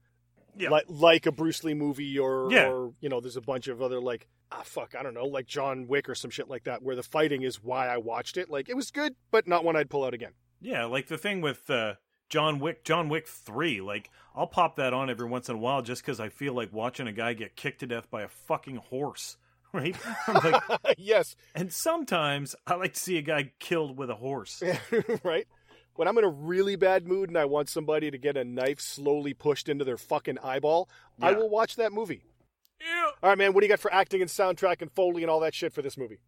Yeah. 0.57 0.69
Like 0.69 0.83
like 0.89 1.25
a 1.27 1.31
Bruce 1.31 1.63
Lee 1.63 1.73
movie 1.73 2.19
or 2.19 2.51
Yeah. 2.51 2.69
or 2.69 2.91
you 2.99 3.07
know, 3.07 3.21
there's 3.21 3.37
a 3.37 3.41
bunch 3.41 3.69
of 3.69 3.81
other 3.81 4.01
like 4.01 4.27
ah 4.51 4.63
fuck, 4.65 4.95
I 4.99 5.01
don't 5.01 5.13
know, 5.13 5.23
like 5.25 5.45
John 5.47 5.87
Wick 5.87 6.09
or 6.09 6.15
some 6.15 6.29
shit 6.29 6.49
like 6.49 6.65
that 6.65 6.83
where 6.83 6.93
the 6.97 7.03
fighting 7.03 7.43
is 7.43 7.63
why 7.63 7.87
I 7.87 7.95
watched 7.95 8.35
it. 8.35 8.49
Like 8.49 8.67
it 8.67 8.75
was 8.75 8.91
good, 8.91 9.15
but 9.31 9.47
not 9.47 9.63
one 9.63 9.77
I'd 9.77 9.89
pull 9.89 10.03
out 10.03 10.13
again. 10.13 10.31
Yeah, 10.61 10.85
like 10.85 11.07
the 11.07 11.17
thing 11.17 11.41
with 11.41 11.69
uh, 11.69 11.95
John 12.29 12.59
Wick, 12.59 12.83
John 12.83 13.09
Wick 13.09 13.27
Three. 13.27 13.81
Like 13.81 14.09
I'll 14.35 14.47
pop 14.47 14.77
that 14.77 14.93
on 14.93 15.09
every 15.09 15.27
once 15.27 15.49
in 15.49 15.55
a 15.55 15.59
while 15.59 15.81
just 15.81 16.01
because 16.01 16.19
I 16.19 16.29
feel 16.29 16.53
like 16.53 16.71
watching 16.71 17.07
a 17.07 17.11
guy 17.11 17.33
get 17.33 17.55
kicked 17.55 17.79
to 17.79 17.87
death 17.87 18.09
by 18.09 18.21
a 18.21 18.27
fucking 18.27 18.77
horse, 18.77 19.37
right? 19.73 19.95
Like, 20.27 20.63
yes, 20.97 21.35
and 21.55 21.73
sometimes 21.73 22.55
I 22.65 22.75
like 22.75 22.93
to 22.93 22.99
see 22.99 23.17
a 23.17 23.21
guy 23.21 23.51
killed 23.59 23.97
with 23.97 24.09
a 24.09 24.15
horse. 24.15 24.61
right? 25.23 25.47
When 25.95 26.07
I'm 26.07 26.17
in 26.17 26.23
a 26.23 26.29
really 26.29 26.77
bad 26.77 27.05
mood 27.05 27.29
and 27.29 27.37
I 27.37 27.45
want 27.45 27.67
somebody 27.67 28.09
to 28.11 28.17
get 28.17 28.37
a 28.37 28.45
knife 28.45 28.79
slowly 28.79 29.33
pushed 29.33 29.67
into 29.67 29.83
their 29.83 29.97
fucking 29.97 30.37
eyeball, 30.41 30.89
I 31.21 31.33
will 31.33 31.49
watch 31.49 31.75
that 31.75 31.91
movie. 31.91 32.23
Yeah. 32.79 33.09
All 33.21 33.29
right, 33.29 33.37
man, 33.37 33.53
what 33.53 33.59
do 33.59 33.65
you 33.65 33.69
got 33.69 33.79
for 33.81 33.93
acting 33.93 34.21
and 34.21 34.29
soundtrack 34.29 34.81
and 34.81 34.89
Foley 34.91 35.21
and 35.21 35.29
all 35.29 35.41
that 35.41 35.53
shit 35.53 35.73
for 35.73 35.81
this 35.81 35.97
movie? 35.97 36.19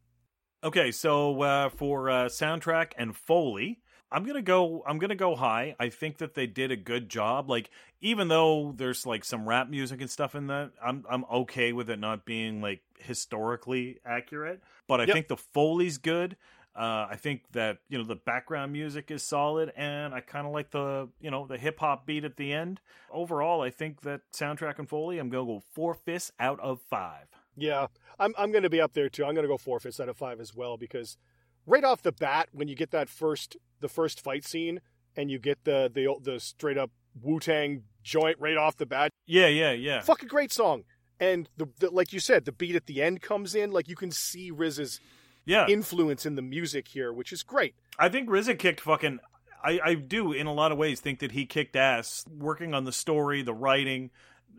Okay, 0.63 0.91
so 0.91 1.41
uh, 1.41 1.69
for 1.69 2.09
uh, 2.09 2.25
soundtrack 2.25 2.91
and 2.97 3.15
Foley, 3.15 3.81
I'm 4.13 4.23
gonna 4.25 4.43
go. 4.43 4.83
I'm 4.87 4.99
gonna 4.99 5.15
go 5.15 5.35
high. 5.35 5.75
I 5.79 5.89
think 5.89 6.19
that 6.19 6.35
they 6.35 6.45
did 6.47 6.71
a 6.71 6.75
good 6.77 7.09
job. 7.09 7.49
Like 7.49 7.69
even 8.01 8.27
though 8.27 8.73
there's 8.77 9.05
like 9.05 9.25
some 9.25 9.49
rap 9.49 9.69
music 9.69 10.01
and 10.01 10.09
stuff 10.09 10.35
in 10.35 10.47
that, 10.47 10.71
I'm 10.81 11.03
I'm 11.09 11.25
okay 11.25 11.73
with 11.73 11.89
it 11.89 11.99
not 11.99 12.23
being 12.25 12.61
like 12.61 12.81
historically 12.99 13.99
accurate. 14.05 14.61
But 14.87 15.01
I 15.01 15.05
Yep. 15.05 15.13
think 15.13 15.27
the 15.27 15.37
Foley's 15.37 15.97
good. 15.97 16.37
Uh, 16.75 17.07
I 17.11 17.17
think 17.19 17.43
that 17.51 17.79
you 17.89 17.97
know 17.97 18.03
the 18.03 18.15
background 18.15 18.71
music 18.71 19.11
is 19.11 19.23
solid, 19.23 19.73
and 19.75 20.13
I 20.13 20.21
kind 20.21 20.45
of 20.47 20.53
like 20.53 20.71
the 20.71 21.09
you 21.19 21.31
know 21.31 21.45
the 21.47 21.57
hip 21.57 21.79
hop 21.79 22.05
beat 22.05 22.23
at 22.23 22.37
the 22.37 22.53
end. 22.53 22.81
Overall, 23.11 23.61
I 23.61 23.71
think 23.71 24.01
that 24.01 24.21
soundtrack 24.31 24.79
and 24.79 24.87
Foley, 24.89 25.19
I'm 25.19 25.29
gonna 25.29 25.45
go 25.45 25.63
four 25.73 25.93
fifths 25.95 26.31
out 26.39 26.59
of 26.59 26.81
five. 26.81 27.27
Yeah, 27.55 27.87
I'm 28.19 28.33
I'm 28.37 28.51
going 28.51 28.63
to 28.63 28.69
be 28.69 28.81
up 28.81 28.93
there 28.93 29.09
too. 29.09 29.23
I'm 29.25 29.35
going 29.35 29.43
to 29.43 29.47
go 29.47 29.57
four 29.57 29.79
fifths 29.79 29.99
out 29.99 30.09
of 30.09 30.17
five 30.17 30.39
as 30.39 30.55
well 30.55 30.77
because 30.77 31.17
right 31.65 31.83
off 31.83 32.01
the 32.01 32.11
bat, 32.11 32.49
when 32.51 32.67
you 32.67 32.75
get 32.75 32.91
that 32.91 33.09
first 33.09 33.57
the 33.79 33.89
first 33.89 34.21
fight 34.21 34.45
scene 34.45 34.81
and 35.15 35.29
you 35.29 35.39
get 35.39 35.63
the 35.63 35.89
the 35.93 36.07
the 36.21 36.39
straight 36.39 36.77
up 36.77 36.91
Wu 37.21 37.39
Tang 37.39 37.83
joint 38.03 38.37
right 38.39 38.57
off 38.57 38.77
the 38.77 38.85
bat, 38.85 39.11
Yeah, 39.25 39.47
yeah, 39.47 39.71
yeah. 39.71 40.01
fucking 40.01 40.27
great 40.29 40.51
song. 40.51 40.83
And 41.19 41.47
the, 41.57 41.67
the 41.79 41.89
like 41.91 42.11
you 42.11 42.19
said, 42.19 42.45
the 42.45 42.51
beat 42.51 42.75
at 42.75 42.85
the 42.87 43.01
end 43.01 43.21
comes 43.21 43.55
in, 43.55 43.71
like 43.71 43.87
you 43.87 43.95
can 43.95 44.11
see 44.11 44.51
RZA's 44.51 44.99
Yeah, 45.45 45.67
influence 45.67 46.25
in 46.25 46.35
the 46.35 46.41
music 46.41 46.87
here, 46.87 47.13
which 47.13 47.31
is 47.31 47.43
great. 47.43 47.75
I 47.99 48.09
think 48.09 48.29
RZA 48.29 48.57
kicked 48.59 48.81
fucking. 48.81 49.19
I, 49.63 49.79
I 49.83 49.93
do 49.93 50.33
in 50.33 50.47
a 50.47 50.53
lot 50.53 50.73
of 50.73 50.77
ways 50.77 50.99
think 50.99 51.19
that 51.19 51.31
he 51.31 51.45
kicked 51.45 51.75
ass 51.77 52.25
working 52.29 52.73
on 52.73 52.83
the 52.83 52.91
story, 52.91 53.41
the 53.43 53.53
writing, 53.53 54.11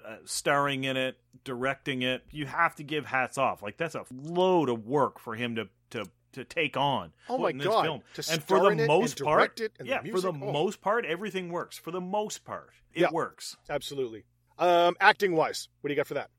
uh, 0.06 0.16
starring 0.25 0.84
in 0.84 0.96
it, 0.96 1.18
directing 1.44 2.00
it. 2.00 2.23
You 2.30 2.46
have 2.46 2.75
to 2.76 2.82
give 2.84 3.04
hats 3.04 3.37
off. 3.37 3.62
Like 3.62 3.76
that's 3.76 3.94
a 3.94 4.04
load 4.11 4.70
of 4.70 4.87
work 4.87 5.18
for 5.18 5.34
him 5.34 5.56
to 5.56 5.68
to 5.90 6.06
to 6.35 6.45
take 6.45 6.76
on. 6.76 7.12
Oh 7.29 7.38
my 7.38 7.53
God, 7.53 7.85
film. 7.85 8.00
to 8.14 8.33
and 8.33 8.43
for 8.43 8.61
the 8.61 8.67
in 8.67 8.81
it 8.81 8.83
and 8.83 8.88
most 8.88 9.23
part, 9.23 9.61
and 9.61 9.71
the 9.79 9.87
yeah, 9.87 10.03
for 10.11 10.21
the 10.21 10.29
oh. 10.29 10.33
most 10.33 10.81
part, 10.81 11.05
everything 11.05 11.49
works. 11.49 11.79
For 11.79 11.91
the 11.91 12.00
most 12.00 12.45
part, 12.45 12.71
it 12.93 13.03
Yeah. 13.03 13.11
works. 13.11 13.57
Absolutely. 13.69 14.25
Um, 14.59 14.97
acting 15.00 15.35
wise, 15.35 15.69
what 15.81 15.88
do 15.88 15.95
you 15.95 15.97
got 15.97 16.07
for 16.07 16.14
that? 16.14 16.31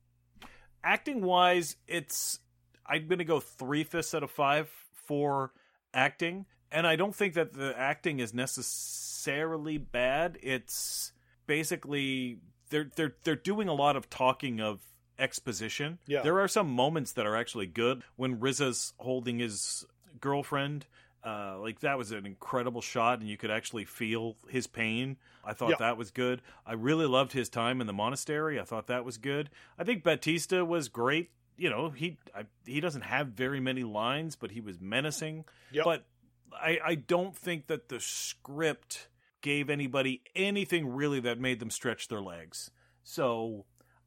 acting 0.86 1.20
wise, 1.22 1.76
it's 1.86 2.38
I'm 2.86 3.08
gonna 3.08 3.24
go 3.24 3.40
three 3.40 3.84
fifths 3.84 4.14
out 4.14 4.22
of 4.22 4.30
five 4.30 4.70
for 5.06 5.52
acting, 5.92 6.46
and 6.70 6.86
I 6.86 6.96
don't 6.96 7.14
think 7.14 7.34
that 7.34 7.52
the 7.52 7.76
acting 7.76 8.20
is 8.20 8.32
necessarily 8.32 9.76
bad. 9.78 10.38
It's 10.42 11.12
basically 11.46 12.38
they're 12.70 12.90
they're 12.94 13.16
they're 13.24 13.36
doing 13.36 13.68
a 13.68 13.74
lot 13.74 13.96
of 13.96 14.08
talking 14.08 14.60
of 14.60 14.80
exposition. 15.18 15.98
Yeah. 16.06 16.22
There 16.22 16.40
are 16.40 16.48
some 16.48 16.70
moments 16.70 17.12
that 17.12 17.26
are 17.26 17.36
actually 17.36 17.66
good 17.66 18.02
when 18.16 18.38
RZA's 18.38 18.92
holding 18.98 19.38
his 19.38 19.84
girlfriend. 20.20 20.86
Uh, 21.24 21.58
like 21.60 21.80
that 21.80 21.98
was 21.98 22.12
an 22.12 22.24
incredible 22.24 22.80
shot, 22.80 23.18
and 23.20 23.28
you 23.28 23.36
could 23.36 23.50
actually 23.50 23.84
feel 23.84 24.36
his 24.48 24.66
pain. 24.68 25.16
I 25.44 25.54
thought 25.54 25.70
Yeah. 25.70 25.76
that 25.80 25.96
was 25.96 26.10
good. 26.12 26.40
I 26.64 26.74
really 26.74 27.06
loved 27.06 27.32
his 27.32 27.48
time 27.48 27.80
in 27.80 27.86
the 27.88 27.92
monastery. 27.92 28.60
I 28.60 28.64
thought 28.64 28.86
that 28.88 29.04
was 29.04 29.18
good. 29.18 29.50
I 29.78 29.82
think 29.84 30.04
Bautista 30.04 30.64
was 30.64 30.88
great. 30.88 31.30
You 31.56 31.70
know, 31.70 31.90
he 31.90 32.18
I, 32.34 32.44
he 32.64 32.80
doesn't 32.80 33.02
have 33.02 33.28
very 33.28 33.60
many 33.60 33.82
lines, 33.82 34.36
but 34.36 34.50
he 34.52 34.60
was 34.60 34.78
menacing. 34.80 35.46
Yep. 35.72 35.84
But 35.84 36.04
I 36.52 36.78
I 36.84 36.94
don't 36.94 37.34
think 37.36 37.66
that 37.68 37.88
the 37.88 37.98
script 37.98 39.08
gave 39.40 39.68
anybody 39.70 40.22
anything 40.34 40.88
really 40.94 41.20
that 41.20 41.38
made 41.40 41.58
them 41.60 41.70
stretch 41.70 42.08
their 42.08 42.20
legs. 42.20 42.70
So 43.04 43.64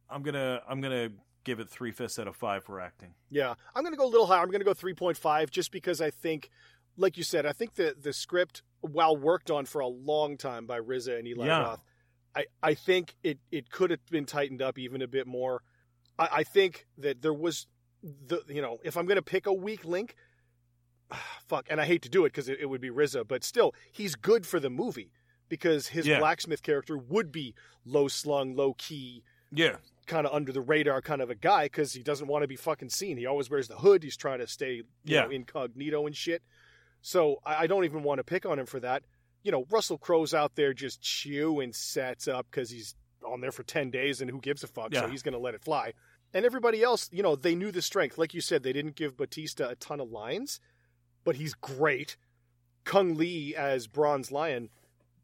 I'm 0.09 0.21
gonna 0.23 0.61
I'm 0.67 0.81
gonna 0.81 1.09
give 1.43 1.59
it 1.59 1.69
three 1.69 1.91
fifths 1.91 2.19
out 2.19 2.27
of 2.27 2.35
five 2.35 2.63
for 2.63 2.79
acting. 2.79 3.13
Yeah, 3.29 3.53
I'm 3.73 3.81
going 3.83 3.93
to 3.93 3.97
go 3.97 4.05
a 4.05 4.09
little 4.09 4.27
higher. 4.27 4.41
I'm 4.41 4.49
going 4.51 4.59
to 4.59 4.65
go 4.65 4.73
3.5 4.73 5.49
just 5.49 5.71
because 5.71 6.01
I 6.01 6.09
think, 6.11 6.49
like 6.97 7.15
you 7.17 7.23
said, 7.23 7.45
I 7.45 7.53
think 7.53 7.75
the 7.75 7.95
the 7.99 8.11
script, 8.11 8.61
while 8.81 9.15
worked 9.15 9.49
on 9.49 9.65
for 9.65 9.79
a 9.79 9.87
long 9.87 10.35
time 10.37 10.65
by 10.65 10.79
RZA 10.79 11.17
and 11.17 11.27
Eli 11.27 11.45
Yeah. 11.47 11.59
Roth, 11.61 11.83
I, 12.35 12.45
I 12.61 12.73
think 12.73 13.15
it, 13.23 13.39
it 13.51 13.71
could 13.71 13.89
have 13.89 14.05
been 14.11 14.25
tightened 14.25 14.61
up 14.61 14.77
even 14.77 15.01
a 15.01 15.07
bit 15.07 15.27
more. 15.27 15.63
I, 16.19 16.29
I 16.31 16.43
think 16.43 16.85
that 16.97 17.21
there 17.21 17.33
was 17.33 17.67
the 18.03 18.41
you 18.49 18.61
know 18.61 18.79
if 18.83 18.97
I'm 18.97 19.05
going 19.05 19.15
to 19.15 19.21
pick 19.23 19.47
a 19.47 19.53
weak 19.53 19.85
link, 19.85 20.15
fuck, 21.47 21.67
and 21.69 21.79
I 21.81 21.85
hate 21.85 22.01
to 22.03 22.09
do 22.09 22.25
it 22.25 22.29
because 22.29 22.49
it, 22.49 22.59
it 22.59 22.65
would 22.67 22.81
be 22.81 22.89
RZA, 22.89 23.27
but 23.27 23.43
still 23.43 23.73
he's 23.91 24.15
good 24.15 24.45
for 24.45 24.59
the 24.59 24.69
movie 24.69 25.11
because 25.47 25.87
his 25.87 26.05
Yeah. 26.05 26.19
blacksmith 26.19 26.61
character 26.61 26.97
would 26.97 27.31
be 27.31 27.55
low 27.85 28.07
slung, 28.07 28.55
low 28.55 28.73
key, 28.77 29.23
Yeah, 29.51 29.77
kind 30.09 30.27
of 30.27 30.33
under 30.33 30.51
the 30.51 30.59
radar 30.61 31.01
kind 31.01 31.21
of 31.21 31.29
a 31.29 31.35
guy 31.35 31.65
because 31.65 31.93
he 31.93 32.03
doesn't 32.03 32.27
want 32.27 32.41
to 32.43 32.47
be 32.47 32.55
fucking 32.57 32.89
seen. 32.89 33.15
He 33.17 33.25
always 33.25 33.49
wears 33.49 33.67
the 33.69 33.77
hood. 33.77 34.03
He's 34.03 34.17
trying 34.17 34.39
to 34.39 34.47
stay 34.47 34.73
you 34.73 34.83
Yeah. 35.05 35.21
know, 35.25 35.29
incognito 35.29 36.05
and 36.05 36.15
shit. 36.15 36.41
So 37.01 37.37
I, 37.45 37.63
I 37.63 37.67
don't 37.67 37.85
even 37.85 38.03
want 38.03 38.17
to 38.17 38.23
pick 38.23 38.45
on 38.45 38.59
him 38.59 38.65
for 38.65 38.79
that. 38.81 39.03
You 39.43 39.51
know, 39.53 39.65
Russell 39.69 39.97
Crowe's 39.97 40.33
out 40.33 40.55
there 40.55 40.73
just 40.73 41.01
chewing 41.01 41.71
sets 41.71 42.27
up 42.27 42.47
because 42.51 42.69
he's 42.69 42.95
on 43.25 43.39
there 43.39 43.51
for 43.53 43.63
10 43.63 43.89
days 43.91 44.19
and 44.19 44.29
who 44.29 44.41
gives 44.41 44.63
a 44.63 44.67
fuck? 44.67 44.93
So 44.93 45.07
he's 45.07 45.23
going 45.23 45.33
to 45.33 45.39
let 45.39 45.53
it 45.55 45.63
fly. 45.63 45.93
And 46.33 46.45
everybody 46.45 46.83
else, 46.83 47.09
you 47.11 47.23
know, 47.23 47.35
they 47.35 47.55
knew 47.55 47.71
the 47.71 47.81
strength. 47.81 48.17
Like 48.17 48.33
you 48.33 48.41
said, 48.41 48.63
they 48.63 48.73
didn't 48.73 48.95
give 48.95 49.15
Bautista 49.17 49.69
a 49.69 49.75
ton 49.75 49.99
of 50.01 50.11
lines, 50.11 50.59
but 51.23 51.37
he's 51.37 51.53
great. 51.53 52.17
Cung 52.83 53.15
Le 53.17 53.55
as 53.57 53.87
Bronze 53.87 54.31
Lion, 54.31 54.69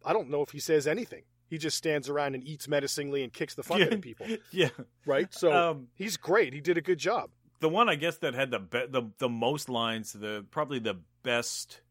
I 0.03 0.13
don't 0.13 0.29
know 0.29 0.41
if 0.41 0.51
he 0.51 0.59
says 0.59 0.87
anything. 0.87 1.23
He 1.47 1.57
just 1.57 1.77
stands 1.77 2.09
around 2.09 2.33
and 2.35 2.43
eats 2.43 2.67
menacingly 2.67 3.23
and 3.23 3.31
kicks 3.31 3.53
the 3.55 3.63
fuck 3.63 3.79
out 3.81 3.93
of 3.93 4.01
people, 4.09 4.25
yeah. 4.51 4.69
right? 5.05 5.31
So 5.33 5.51
Um, 5.71 5.87
he's 5.93 6.17
great. 6.17 6.53
He 6.53 6.59
did 6.61 6.77
a 6.77 6.81
good 6.81 6.97
job. 6.99 7.29
the 7.59 7.69
one 7.69 7.87
I 7.89 7.95
guess 7.95 8.17
that 8.17 8.33
had 8.33 8.51
the 8.51 8.59
be- 8.59 8.87
the 8.89 9.03
the 9.19 9.29
most 9.29 9.69
lines, 9.69 10.13
the 10.13 10.45
probably 10.51 10.79
the 10.79 10.97
best 11.23 11.81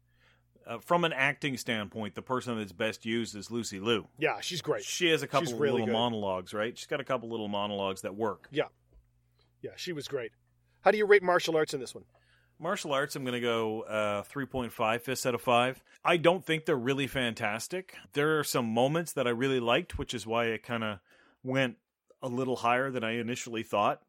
uh, 0.67 0.79
from 0.79 1.03
an 1.05 1.13
acting 1.13 1.57
standpoint. 1.57 2.15
The 2.15 2.21
person 2.21 2.57
that's 2.57 2.71
best 2.73 3.05
used 3.05 3.35
is 3.35 3.49
Lucy 3.51 3.79
Liu. 3.79 4.07
Yeah, 4.17 4.39
she's 4.41 4.61
great. 4.61 4.83
She 4.83 5.09
has 5.11 5.23
a 5.23 5.27
couple 5.27 5.53
really 5.53 5.73
little 5.73 5.85
good. 5.87 5.93
monologues, 5.93 6.53
right? 6.53 6.77
She's 6.77 6.87
got 6.87 6.99
a 6.99 7.03
couple 7.03 7.29
little 7.29 7.47
monologues 7.47 8.01
that 8.01 8.15
work. 8.15 8.47
Yeah. 8.51 8.65
Yeah, 9.61 9.71
she 9.77 9.93
was 9.93 10.07
great. 10.07 10.31
How 10.81 10.91
do 10.91 10.97
you 10.97 11.05
rate 11.05 11.23
martial 11.23 11.55
arts 11.55 11.73
in 11.73 11.79
this 11.79 11.95
one? 11.95 12.03
Martial 12.59 12.93
arts, 12.93 13.15
I'm 13.15 13.23
going 13.23 13.33
to 13.33 13.41
go 13.41 13.81
uh, 13.81 14.23
3.5 14.23 15.01
fifths 15.01 15.25
out 15.25 15.35
of 15.35 15.41
5. 15.41 15.83
I 16.03 16.17
don't 16.17 16.45
think 16.45 16.65
they're 16.65 16.75
really 16.75 17.07
fantastic. 17.07 17.95
There 18.13 18.39
are 18.39 18.43
some 18.43 18.65
moments 18.65 19.13
that 19.13 19.27
I 19.27 19.31
really 19.31 19.59
liked, 19.59 19.97
which 19.97 20.13
is 20.13 20.25
why 20.25 20.45
it 20.45 20.63
kind 20.63 20.83
of 20.83 20.99
went 21.43 21.75
a 22.21 22.27
little 22.29 22.55
higher 22.55 22.89
than 22.91 23.03
I 23.03 23.17
initially 23.17 23.63
thought. 23.63 24.01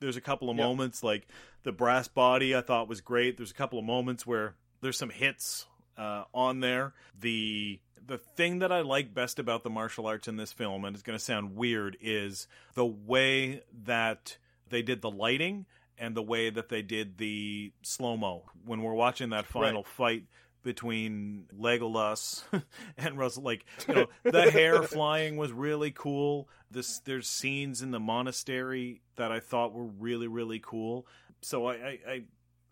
There's 0.00 0.16
a 0.16 0.20
couple 0.22 0.48
of 0.48 0.56
Yep. 0.56 0.64
moments 0.64 1.02
like 1.02 1.26
the 1.62 1.72
brass 1.72 2.08
body 2.08 2.56
I 2.56 2.62
thought 2.62 2.88
was 2.88 3.00
great. 3.02 3.36
There's 3.36 3.50
a 3.50 3.54
couple 3.54 3.78
of 3.78 3.84
moments 3.84 4.26
where 4.26 4.54
there's 4.80 4.96
some 4.96 5.10
hits 5.10 5.66
uh, 5.98 6.24
on 6.32 6.60
there. 6.60 6.94
The 7.18 7.80
the 8.06 8.16
thing 8.18 8.58
that 8.60 8.72
I 8.72 8.80
like 8.80 9.14
best 9.14 9.38
about 9.38 9.62
the 9.62 9.70
martial 9.70 10.06
arts 10.06 10.26
in 10.26 10.36
this 10.36 10.52
film, 10.52 10.84
and 10.84 10.96
it's 10.96 11.02
going 11.02 11.16
to 11.18 11.24
sound 11.24 11.54
weird, 11.54 11.96
is 12.00 12.48
the 12.74 12.86
way 12.86 13.62
that 13.84 14.38
they 14.68 14.82
did 14.82 15.00
the 15.02 15.10
lighting 15.10 15.66
and 16.00 16.16
the 16.16 16.22
way 16.22 16.48
that 16.50 16.70
they 16.70 16.82
did 16.82 17.18
the 17.18 17.72
slow 17.82 18.16
mo 18.16 18.42
when 18.64 18.82
we're 18.82 18.94
watching 18.94 19.30
that 19.30 19.46
final 19.46 19.84
fight 19.84 20.24
between 20.62 21.44
Legolas 21.56 22.42
and 22.98 23.18
Russell. 23.18 23.44
Like 23.44 23.64
you 23.86 23.94
know, 23.94 24.06
the 24.24 24.50
hair 24.50 24.82
flying 24.82 25.36
was 25.36 25.52
really 25.52 25.92
cool. 25.92 26.48
This 26.70 26.98
there's 27.00 27.28
scenes 27.28 27.82
in 27.82 27.90
the 27.90 28.00
monastery 28.00 29.02
that 29.16 29.30
I 29.30 29.40
thought 29.40 29.74
were 29.74 29.84
really 29.84 30.26
really 30.26 30.58
cool. 30.58 31.06
So 31.42 31.66
I 31.66 31.74
I, 31.74 31.98
I 32.08 32.22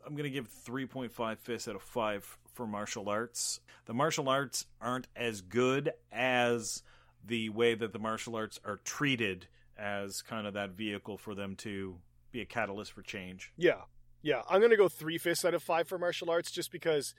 I'm 0.06 0.16
gonna 0.16 0.30
give 0.30 0.48
3.5 0.66 1.38
fists 1.38 1.68
out 1.68 1.76
of 1.76 1.82
five 1.82 2.38
for 2.54 2.66
martial 2.66 3.10
arts. 3.10 3.60
The 3.84 3.94
martial 3.94 4.28
arts 4.28 4.66
aren't 4.80 5.06
as 5.14 5.42
good 5.42 5.92
as 6.10 6.82
the 7.24 7.50
way 7.50 7.74
that 7.74 7.92
the 7.92 7.98
martial 7.98 8.36
arts 8.36 8.58
are 8.64 8.78
treated 8.84 9.48
as 9.76 10.22
kind 10.22 10.46
of 10.46 10.54
that 10.54 10.70
vehicle 10.70 11.18
for 11.18 11.34
them 11.34 11.54
to 11.56 11.98
be 12.30 12.40
a 12.40 12.46
catalyst 12.46 12.92
for 12.92 13.02
change. 13.02 13.52
Yeah, 13.56 13.82
yeah. 14.22 14.42
I'm 14.48 14.60
gonna 14.60 14.76
go 14.76 14.88
three 14.88 15.18
fifths 15.18 15.44
out 15.44 15.54
of 15.54 15.62
five 15.62 15.88
for 15.88 15.98
martial 15.98 16.30
arts, 16.30 16.50
just 16.50 16.70
because 16.70 17.14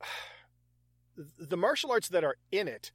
the 1.38 1.56
martial 1.56 1.90
arts 1.92 2.08
that 2.08 2.24
are 2.24 2.36
in 2.50 2.68
it 2.68 2.92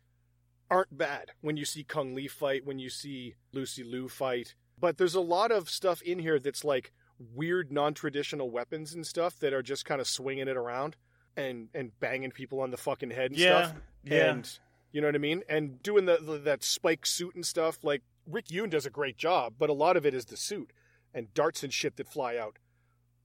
aren't 0.69 0.98
bad. 0.98 1.31
When 1.41 1.57
you 1.57 1.65
see 1.65 1.84
Cung 1.84 2.15
Le 2.15 2.27
fight, 2.27 2.65
when 2.65 2.79
you 2.79 2.89
see 2.89 3.36
Lucy 3.53 3.84
Liu 3.84 4.10
fight, 4.10 4.55
but 4.79 4.98
there's 4.98 5.15
a 5.15 5.22
lot 5.22 5.51
of 5.51 5.69
stuff 5.69 6.01
in 6.01 6.19
here 6.19 6.39
that's 6.39 6.63
like 6.63 6.91
weird 7.34 7.72
non-traditional 7.72 8.51
weapons 8.51 8.93
and 8.93 9.05
stuff 9.05 9.39
that 9.39 9.53
are 9.53 9.63
just 9.63 9.86
kind 9.86 10.00
of 10.01 10.07
swinging 10.07 10.48
it 10.48 10.57
around 10.57 10.96
and 11.36 11.69
and 11.74 11.98
banging 12.00 12.31
people 12.31 12.60
on 12.62 12.72
the 12.72 12.77
fucking 12.77 13.12
head 13.12 13.31
and 13.31 13.39
Yeah, 13.39 13.67
stuff. 13.67 13.81
yeah. 14.03 14.31
And 14.31 14.60
you 14.91 15.01
know 15.01 15.07
what 15.07 15.15
I 15.15 15.19
mean? 15.19 15.43
And 15.50 15.81
doing 15.84 16.05
the, 16.05 16.17
the 16.17 16.38
that 16.39 16.63
spike 16.63 17.05
suit 17.05 17.36
and 17.36 17.46
stuff. 17.46 17.79
Like 17.84 18.01
Rick 18.25 18.48
Yune 18.48 18.69
does 18.69 18.86
a 18.86 18.89
great 18.89 19.17
job, 19.17 19.53
but 19.57 19.69
a 19.69 19.74
lot 19.74 19.96
of 19.98 20.05
it 20.05 20.13
is 20.13 20.25
the 20.25 20.38
suit 20.38 20.72
and 21.13 21.33
darts 21.33 21.63
and 21.63 21.73
shit 21.73 21.95
that 21.97 22.07
fly 22.07 22.37
out. 22.37 22.57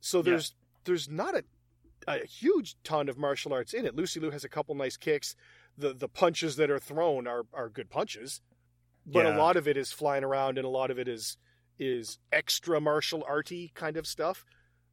So 0.00 0.18
Yeah. 0.18 0.22
there's 0.24 0.54
there's 0.84 1.08
not 1.08 1.34
a 1.34 1.44
a 2.08 2.26
huge 2.26 2.74
ton 2.82 3.08
of 3.08 3.16
martial 3.16 3.52
arts 3.52 3.72
in 3.72 3.86
it. 3.86 3.94
Lucy 3.94 4.18
Liu 4.18 4.30
has 4.30 4.42
a 4.44 4.48
couple 4.48 4.74
nice 4.74 4.96
kicks. 4.96 5.36
The 5.78 5.92
the 5.94 6.08
punches 6.08 6.56
that 6.56 6.70
are 6.70 6.78
thrown 6.80 7.26
are 7.26 7.44
are 7.52 7.68
good 7.68 7.90
punches. 7.90 8.40
But 9.06 9.24
Yeah. 9.24 9.36
a 9.36 9.38
lot 9.38 9.56
of 9.56 9.66
it 9.68 9.76
is 9.76 9.92
flying 9.92 10.24
around 10.24 10.58
and 10.58 10.64
a 10.66 10.70
lot 10.70 10.90
of 10.90 10.98
it 10.98 11.08
is 11.08 11.36
is 11.78 12.18
extra 12.30 12.80
martial 12.80 13.24
arty 13.26 13.70
kind 13.74 13.96
of 13.96 14.06
stuff. 14.06 14.44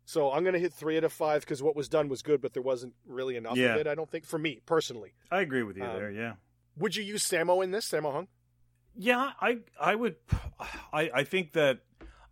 So 0.06 0.32
I'm 0.32 0.44
gonna 0.44 0.60
hit 0.60 0.74
three 0.74 0.98
out 0.98 1.04
of 1.04 1.14
five 1.14 1.42
because 1.42 1.62
what 1.62 1.76
was 1.76 1.88
done 1.90 2.10
was 2.10 2.22
good, 2.22 2.42
but 2.42 2.54
there 2.54 2.64
wasn't 2.64 2.94
really 3.06 3.36
enough 3.36 3.58
Yeah. 3.58 3.74
of 3.76 3.82
it. 3.82 3.88
I 3.88 3.96
don't 3.96 4.10
think 4.10 4.26
for 4.26 4.40
me 4.40 4.60
personally. 4.66 5.14
I 5.32 5.42
agree 5.42 5.64
with 5.64 5.78
you 5.78 5.84
Um, 5.86 5.96
there. 5.96 6.12
Yeah. 6.12 6.36
Would 6.78 6.96
you 6.96 7.04
use 7.04 7.24
Sammo 7.28 7.64
in 7.64 7.72
this, 7.72 7.88
Sammo 7.90 8.12
Hung? 8.12 8.28
Yeah, 8.96 9.34
I 9.40 9.60
I 9.80 9.96
would 9.96 10.16
I 10.94 11.10
I 11.14 11.24
think 11.24 11.54
that 11.54 11.82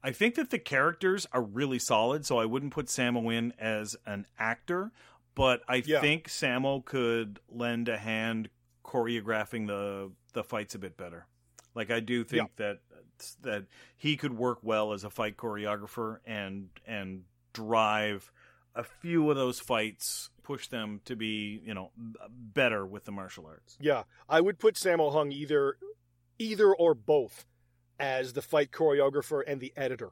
I 0.03 0.11
think 0.11 0.35
that 0.35 0.49
the 0.51 0.59
characters 0.59 1.27
are 1.33 1.41
really 1.41 1.79
solid, 1.79 2.25
so 2.25 2.37
I 2.39 2.45
wouldn't 2.45 2.71
put 2.73 2.87
Sammo 2.87 3.33
in 3.33 3.53
as 3.59 3.95
an 4.05 4.25
actor, 4.39 4.91
but 5.35 5.61
I 5.67 5.83
Yeah. 5.85 6.01
think 6.01 6.27
Sammo 6.29 6.83
could 6.85 7.39
lend 7.49 7.89
a 7.89 7.97
hand 7.97 8.49
choreographing 8.85 9.67
the 9.67 10.11
the 10.33 10.43
fights 10.43 10.75
a 10.75 10.79
bit 10.79 10.95
better. 10.97 11.25
Like 11.73 11.89
I 11.91 11.99
do 11.99 12.23
think 12.23 12.55
that 12.57 12.79
that 13.41 13.65
he 13.95 14.15
could 14.15 14.37
work 14.37 14.59
well 14.61 14.93
as 14.93 15.03
a 15.03 15.09
fight 15.09 15.35
choreographer 15.37 16.19
and 16.25 16.69
and 16.85 17.23
drive 17.53 18.31
a 18.75 18.83
few 18.83 19.27
of 19.31 19.35
those 19.35 19.59
fights, 19.59 20.29
push 20.43 20.67
them 20.67 21.01
to 21.05 21.15
be, 21.15 21.59
you 21.65 21.73
know, 21.73 21.91
better 22.29 22.85
with 22.85 23.05
the 23.05 23.11
martial 23.11 23.47
arts. 23.47 23.75
Yeah, 23.81 24.03
I 24.29 24.39
would 24.39 24.59
put 24.59 24.75
Sammo 24.75 25.11
Hung 25.11 25.31
either, 25.31 25.77
either 26.37 26.71
or 26.75 26.93
both, 26.93 27.47
as 27.99 28.33
the 28.33 28.41
fight 28.41 28.71
choreographer 28.71 29.41
and 29.45 29.59
the 29.59 29.73
editor. 29.75 30.11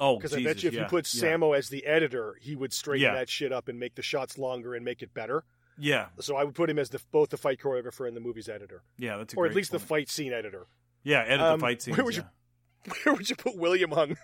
Oh, 0.00 0.16
Because 0.16 0.34
I 0.34 0.42
bet 0.42 0.62
you 0.62 0.68
if 0.68 0.72
Jesus, 0.74 0.74
you 0.74 0.84
put 0.86 1.14
yeah, 1.14 1.56
as 1.56 1.68
the 1.68 1.86
editor, 1.86 2.36
he 2.40 2.54
would 2.56 2.72
straighten 2.72 3.02
Yeah. 3.04 3.14
that 3.14 3.28
shit 3.30 3.52
up 3.52 3.68
and 3.68 3.78
make 3.80 3.94
the 3.94 4.02
shots 4.02 4.36
longer 4.36 4.74
and 4.74 4.84
make 4.84 5.02
it 5.02 5.14
better. 5.14 5.44
yeah, 5.78 6.06
So 6.20 6.36
I 6.36 6.44
would 6.44 6.54
put 6.54 6.68
him 6.70 6.78
as 6.78 6.90
the 6.90 7.00
both 7.12 7.30
the 7.30 7.36
fight 7.36 7.60
choreographer 7.60 8.06
and 8.08 8.16
the 8.16 8.20
movie's 8.20 8.48
editor, 8.48 8.82
yeah, 8.98 9.16
that's 9.18 9.32
a 9.34 9.36
or 9.36 9.46
at 9.46 9.54
least 9.54 9.72
the 9.72 9.78
fight 9.78 10.08
scene 10.10 10.32
editor. 10.32 10.66
Yeah, 11.02 11.22
edit 11.22 11.40
Um, 11.40 11.58
the 11.60 11.64
fight 11.66 11.82
scenes. 11.82 11.96
where 11.96 12.04
would 12.04 12.16
you- 12.16 12.22
yeah. 12.86 12.92
Where 13.04 13.14
would 13.14 13.28
you 13.30 13.36
put 13.36 13.56
William 13.56 13.90
Hung? 13.90 14.16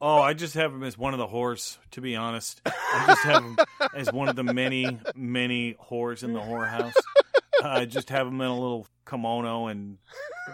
Oh, 0.00 0.18
I 0.20 0.34
just 0.34 0.54
have 0.54 0.72
him 0.72 0.82
as 0.82 0.98
one 0.98 1.12
of 1.14 1.18
the 1.18 1.26
whores. 1.26 1.78
To 1.92 2.00
be 2.00 2.14
honest, 2.14 2.60
I 2.66 3.04
just 3.06 3.22
have 3.22 3.42
him 3.42 3.56
as 3.94 4.12
one 4.12 4.28
of 4.28 4.36
the 4.36 4.44
many, 4.44 4.98
many 5.14 5.74
whores 5.90 6.22
in 6.22 6.32
the 6.34 6.40
whorehouse. 6.40 6.92
I 7.62 7.84
just 7.84 8.10
have 8.10 8.26
him 8.26 8.40
in 8.40 8.46
a 8.46 8.54
little 8.58 8.86
kimono 9.08 9.66
and 9.66 9.98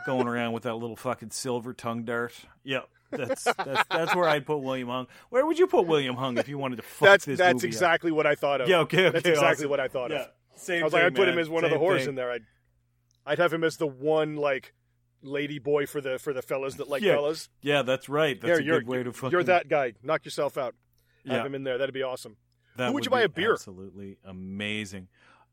going 0.06 0.26
around 0.26 0.52
with 0.52 0.64
that 0.64 0.74
little 0.74 0.96
fucking 0.96 1.30
silver 1.30 1.72
tongue 1.72 2.04
dart. 2.04 2.34
Yep. 2.64 2.88
That's 3.10 3.44
that's 3.44 3.84
that's 3.90 4.14
where 4.14 4.28
I'd 4.28 4.46
put 4.46 4.58
William 4.58 4.88
Hung. 4.88 5.06
Where 5.30 5.44
would 5.44 5.58
you 5.58 5.66
put 5.66 5.86
William 5.86 6.14
Hung 6.16 6.38
if 6.38 6.48
you 6.48 6.58
wanted 6.58 6.76
to 6.76 6.82
fuck 6.82 7.08
That's 7.08 7.24
this 7.24 7.38
that's 7.38 7.54
movie 7.54 7.66
up? 7.66 7.72
exactly 7.72 8.12
what 8.12 8.26
I 8.26 8.34
thought 8.36 8.60
of. 8.60 8.68
Yeah, 8.68 8.80
okay, 8.80 9.06
okay, 9.06 9.10
That's 9.10 9.26
exactly 9.28 9.64
awesome. 9.64 9.70
what 9.70 9.80
I 9.80 9.88
thought 9.88 10.10
Yeah, 10.12 10.18
of. 10.22 10.28
same 10.54 10.82
I 10.82 10.84
was 10.84 10.92
like, 10.92 11.02
I'd 11.02 11.14
put 11.16 11.28
him 11.28 11.38
as 11.38 11.48
one 11.48 11.64
of 11.64 11.70
the 11.70 11.76
Same 11.76 11.84
whores 11.84 11.98
thing. 12.00 12.08
in 12.10 12.14
there. 12.14 12.30
I'd 12.30 12.44
I'd 13.26 13.38
have 13.38 13.52
him 13.52 13.64
as 13.64 13.76
the 13.78 13.86
one 13.88 14.36
like 14.36 14.74
lady 15.22 15.58
boy 15.58 15.86
for 15.86 16.00
the 16.00 16.18
for 16.20 16.32
the 16.32 16.40
fellas 16.42 16.76
that 16.76 16.88
like 16.88 17.02
Yeah, 17.02 17.14
fellas. 17.16 17.48
Yeah, 17.62 17.82
that's 17.82 18.08
right. 18.08 18.40
That's 18.40 18.58
There, 18.60 18.76
a 18.76 18.80
good 18.80 18.86
way 18.88 19.02
to 19.02 19.12
fucking. 19.12 19.32
you're 19.32 19.42
that 19.44 19.68
guy. 19.68 19.94
Knock 20.04 20.24
yourself 20.24 20.56
out. 20.56 20.74
Have 21.26 21.36
Yeah. 21.38 21.46
him 21.46 21.54
in 21.56 21.64
there. 21.64 21.78
That'd 21.78 21.92
be 21.92 22.02
awesome. 22.04 22.36
That 22.76 22.88
Who 22.88 22.94
would 22.94 23.04
you 23.04 23.10
be 23.10 23.16
buy 23.16 23.22
a 23.22 23.28
beer? 23.28 23.54
Absolutely 23.54 24.18
amazing. 24.24 25.08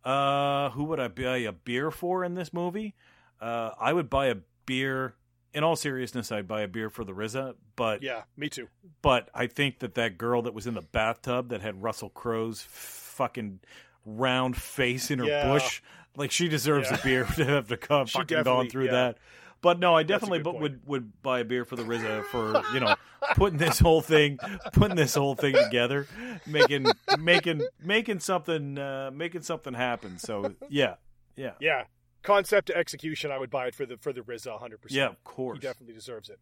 Uh, 0.08 0.70
who 0.72 0.86
would 0.86 1.00
I 1.00 1.08
buy 1.10 1.38
a 1.38 1.52
beer 1.52 1.92
for 1.92 2.24
in 2.24 2.34
this 2.36 2.54
movie? 2.54 2.96
Uh, 3.42 3.72
I 3.80 3.92
would 3.94 4.10
buy 4.10 4.28
a 4.28 4.36
beer. 4.66 5.16
In 5.54 5.64
all 5.64 5.76
seriousness, 5.76 6.32
I'd 6.32 6.48
buy 6.48 6.62
a 6.62 6.68
beer 6.68 6.90
for 6.90 7.04
the 7.04 7.14
RZA, 7.14 7.56
but 7.76 8.04
Yeah, 8.04 8.24
me 8.36 8.48
too. 8.48 8.68
but 9.02 9.30
I 9.34 9.48
think 9.48 9.80
that 9.80 9.96
that 9.96 10.18
girl 10.18 10.44
that 10.44 10.54
was 10.54 10.68
in 10.68 10.76
the 10.76 10.82
bathtub 10.82 11.50
that 11.50 11.62
had 11.62 11.82
Russell 11.82 12.10
Crowe's 12.10 12.62
fucking 12.70 13.60
round 14.06 14.56
face 14.56 15.10
in 15.10 15.20
her 15.20 15.26
Yeah. 15.26 15.48
bush, 15.48 15.82
like 16.16 16.32
she 16.32 16.48
deserves 16.48 16.90
Yeah. 16.92 16.98
a 17.00 17.04
beer 17.04 17.24
to 17.36 17.46
have 17.46 17.68
to 17.70 17.78
come 17.78 18.06
fucking 18.08 18.44
gone 18.44 18.70
through 18.70 18.86
yeah. 18.86 18.92
that. 18.92 19.18
But 19.62 19.80
no, 19.80 19.96
I 19.96 20.04
definitely 20.04 20.40
good 20.40 20.44
bu- 20.46 20.52
point. 20.52 20.62
would 20.62 20.88
would 20.88 21.22
buy 21.24 21.40
a 21.40 21.44
beer 21.44 21.66
for 21.66 21.76
the 21.76 21.84
RZA 21.84 22.26
for 22.26 22.62
you 22.74 22.80
know 22.80 22.96
putting 23.36 23.58
this 23.58 23.80
whole 23.80 24.02
thing 24.02 24.38
putting 24.74 24.96
this 24.96 25.16
whole 25.16 25.36
thing 25.36 25.56
together, 25.56 26.08
making 26.46 26.86
making 27.20 27.64
making 27.84 28.20
something 28.20 28.78
uh, 28.78 29.10
making 29.14 29.42
something 29.42 29.74
happen. 29.74 30.20
So 30.20 30.54
yeah, 30.70 30.96
yeah, 31.36 31.54
Yeah, 31.60 31.84
concept 32.24 32.68
to 32.68 32.78
execution. 32.78 33.32
I 33.32 33.40
would 33.40 33.50
buy 33.50 33.66
it 33.68 33.76
for 33.76 33.86
the 33.86 33.98
for 33.98 34.14
the 34.14 34.22
RZA 34.22 34.52
100. 34.52 34.82
percent 34.82 34.98
yeah, 34.98 35.06
of 35.08 35.12
he 35.14 35.18
course. 35.24 35.60
definitely 35.60 35.96
deserves 35.96 36.30
it. 36.30 36.40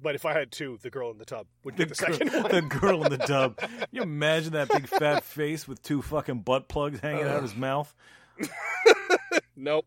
But 0.00 0.14
if 0.14 0.24
I 0.24 0.32
had 0.32 0.52
two, 0.52 0.78
the 0.80 0.90
girl 0.90 1.10
in 1.10 1.18
the 1.18 1.24
tub 1.24 1.46
would 1.64 1.76
The 1.76 1.86
get 1.86 1.96
the 1.96 2.06
girl, 2.06 2.16
second 2.18 2.42
one. 2.44 2.52
the 2.52 2.62
girl 2.62 3.04
in 3.04 3.10
the 3.10 3.18
tub. 3.18 3.56
Can 3.56 3.70
you 3.90 4.02
imagine 4.02 4.52
that 4.52 4.68
big 4.68 4.86
fat 4.86 5.24
face 5.24 5.66
with 5.66 5.82
two 5.82 6.02
fucking 6.02 6.42
butt 6.42 6.68
plugs 6.68 7.00
hanging 7.00 7.24
out 7.24 7.36
of 7.38 7.42
his 7.42 7.56
mouth? 7.56 7.92
nope. 9.56 9.86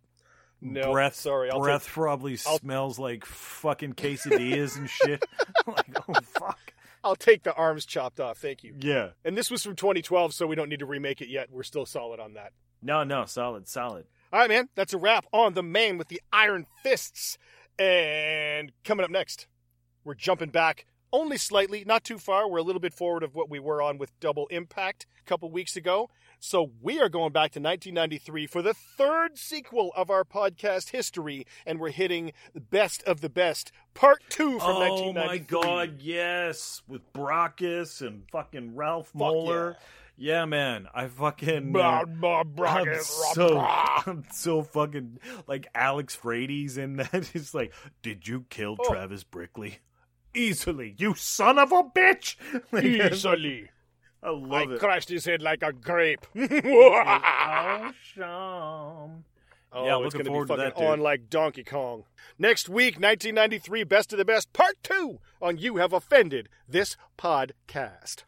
No, 0.61 0.91
breath, 0.91 1.15
sorry. 1.15 1.49
I'll 1.49 1.59
breath 1.59 1.85
take, 1.85 1.93
probably 1.93 2.33
I'll- 2.45 2.59
smells 2.59 2.99
like 2.99 3.25
fucking 3.25 3.93
quesadillas 3.93 4.77
and 4.77 4.89
shit. 4.89 5.23
like, 5.67 5.97
oh 6.07 6.13
fuck. 6.21 6.73
I'll 7.03 7.15
take 7.15 7.41
the 7.41 7.53
arms 7.55 7.85
chopped 7.85 8.19
off. 8.19 8.37
Thank 8.37 8.63
you. 8.63 8.75
Yeah. 8.79 9.09
And 9.25 9.35
this 9.35 9.49
was 9.49 9.63
from 9.63 9.75
2012, 9.75 10.33
so 10.35 10.45
we 10.45 10.55
don't 10.55 10.69
need 10.69 10.79
to 10.79 10.85
remake 10.85 11.19
it 11.21 11.29
yet. 11.29 11.49
We're 11.51 11.63
still 11.63 11.87
solid 11.87 12.19
on 12.19 12.35
that. 12.35 12.51
No, 12.83 13.03
no, 13.03 13.25
solid, 13.25 13.67
solid. 13.67 14.05
All 14.31 14.39
right, 14.39 14.49
man. 14.49 14.69
That's 14.75 14.93
a 14.93 14.97
wrap 14.99 15.25
on 15.33 15.55
the 15.55 15.63
man 15.63 15.97
with 15.97 16.09
the 16.09 16.21
iron 16.31 16.67
fists. 16.83 17.39
And 17.79 18.71
coming 18.83 19.03
up 19.03 19.09
next, 19.09 19.47
we're 20.03 20.13
jumping 20.13 20.49
back 20.49 20.85
only 21.11 21.37
slightly, 21.37 21.83
not 21.85 22.03
too 22.03 22.17
far. 22.19 22.47
We're 22.47 22.59
a 22.59 22.63
little 22.63 22.79
bit 22.79 22.93
forward 22.93 23.23
of 23.23 23.33
what 23.35 23.49
we 23.49 23.59
were 23.59 23.81
on 23.81 23.97
with 23.97 24.17
Double 24.19 24.47
Impact 24.47 25.05
a 25.19 25.27
couple 25.27 25.49
weeks 25.51 25.75
ago. 25.75 26.09
So 26.43 26.71
we 26.81 26.99
are 26.99 27.07
going 27.07 27.31
back 27.33 27.51
to 27.51 27.59
1993 27.59 28.47
for 28.47 28.63
the 28.63 28.73
third 28.73 29.37
sequel 29.37 29.91
of 29.95 30.09
our 30.09 30.23
podcast 30.23 30.89
history, 30.89 31.45
and 31.67 31.79
we're 31.79 31.91
hitting 31.91 32.33
the 32.55 32.59
best 32.59 33.03
of 33.03 33.21
the 33.21 33.29
best, 33.29 33.71
part 33.93 34.23
two 34.27 34.57
from 34.57 34.75
oh 34.77 35.13
my 35.13 35.37
god, 35.37 36.01
yes, 36.01 36.81
with 36.87 37.13
Brakus 37.13 38.01
and 38.01 38.23
fucking 38.31 38.75
Ralf 38.75 39.09
Fuck 39.09 39.15
Moeller. 39.17 39.77
Yeah. 40.17 40.45
man, 40.45 40.87
I 40.95 41.09
fucking. 41.09 41.75
Uh, 41.77 42.05
blah, 42.05 42.43
I'm 42.65 42.95
so. 43.03 43.59
I'm 44.07 44.23
so 44.31 44.63
fucking 44.63 45.19
like 45.45 45.67
Alex 45.75 46.15
Grady's 46.19 46.75
in 46.75 46.95
that. 46.95 47.29
It's 47.35 47.53
like, 47.53 47.71
did 48.01 48.27
you 48.27 48.45
kill 48.49 48.77
Oh. 48.79 48.89
Travis 48.91 49.23
Brickley? 49.23 49.77
Easily, 50.33 50.95
you 50.97 51.13
son 51.13 51.59
of 51.59 51.71
a 51.71 51.83
bitch! 51.83 52.35
Easily. 52.83 53.69
I 54.23 54.29
I 54.29 54.61
it. 54.63 54.79
crushed 54.79 55.09
his 55.09 55.25
head 55.25 55.41
like 55.41 55.63
a 55.63 55.73
grape. 55.73 56.25
Awesome. 58.15 59.25
Oh, 59.73 59.85
Yeah, 59.85 59.95
it's 59.97 60.03
looking 60.03 60.11
going 60.11 60.11
to 60.11 60.23
be 60.23 60.29
forward 60.29 60.47
to 60.47 60.53
fucking 60.55 60.63
that, 60.65 60.75
dude. 60.77 60.85
on 60.87 60.99
like 60.99 61.29
Donkey 61.29 61.63
Kong. 61.63 62.03
Next 62.37 62.67
week, 62.69 62.95
1993, 62.95 63.83
Best 63.85 64.11
of 64.13 64.17
the 64.17 64.25
Best, 64.25 64.51
Part 64.53 64.75
2 64.83 65.19
on 65.41 65.57
You 65.57 65.77
Have 65.77 65.93
Offended 65.93 66.49
This 66.67 66.97
Podcast. 67.17 68.23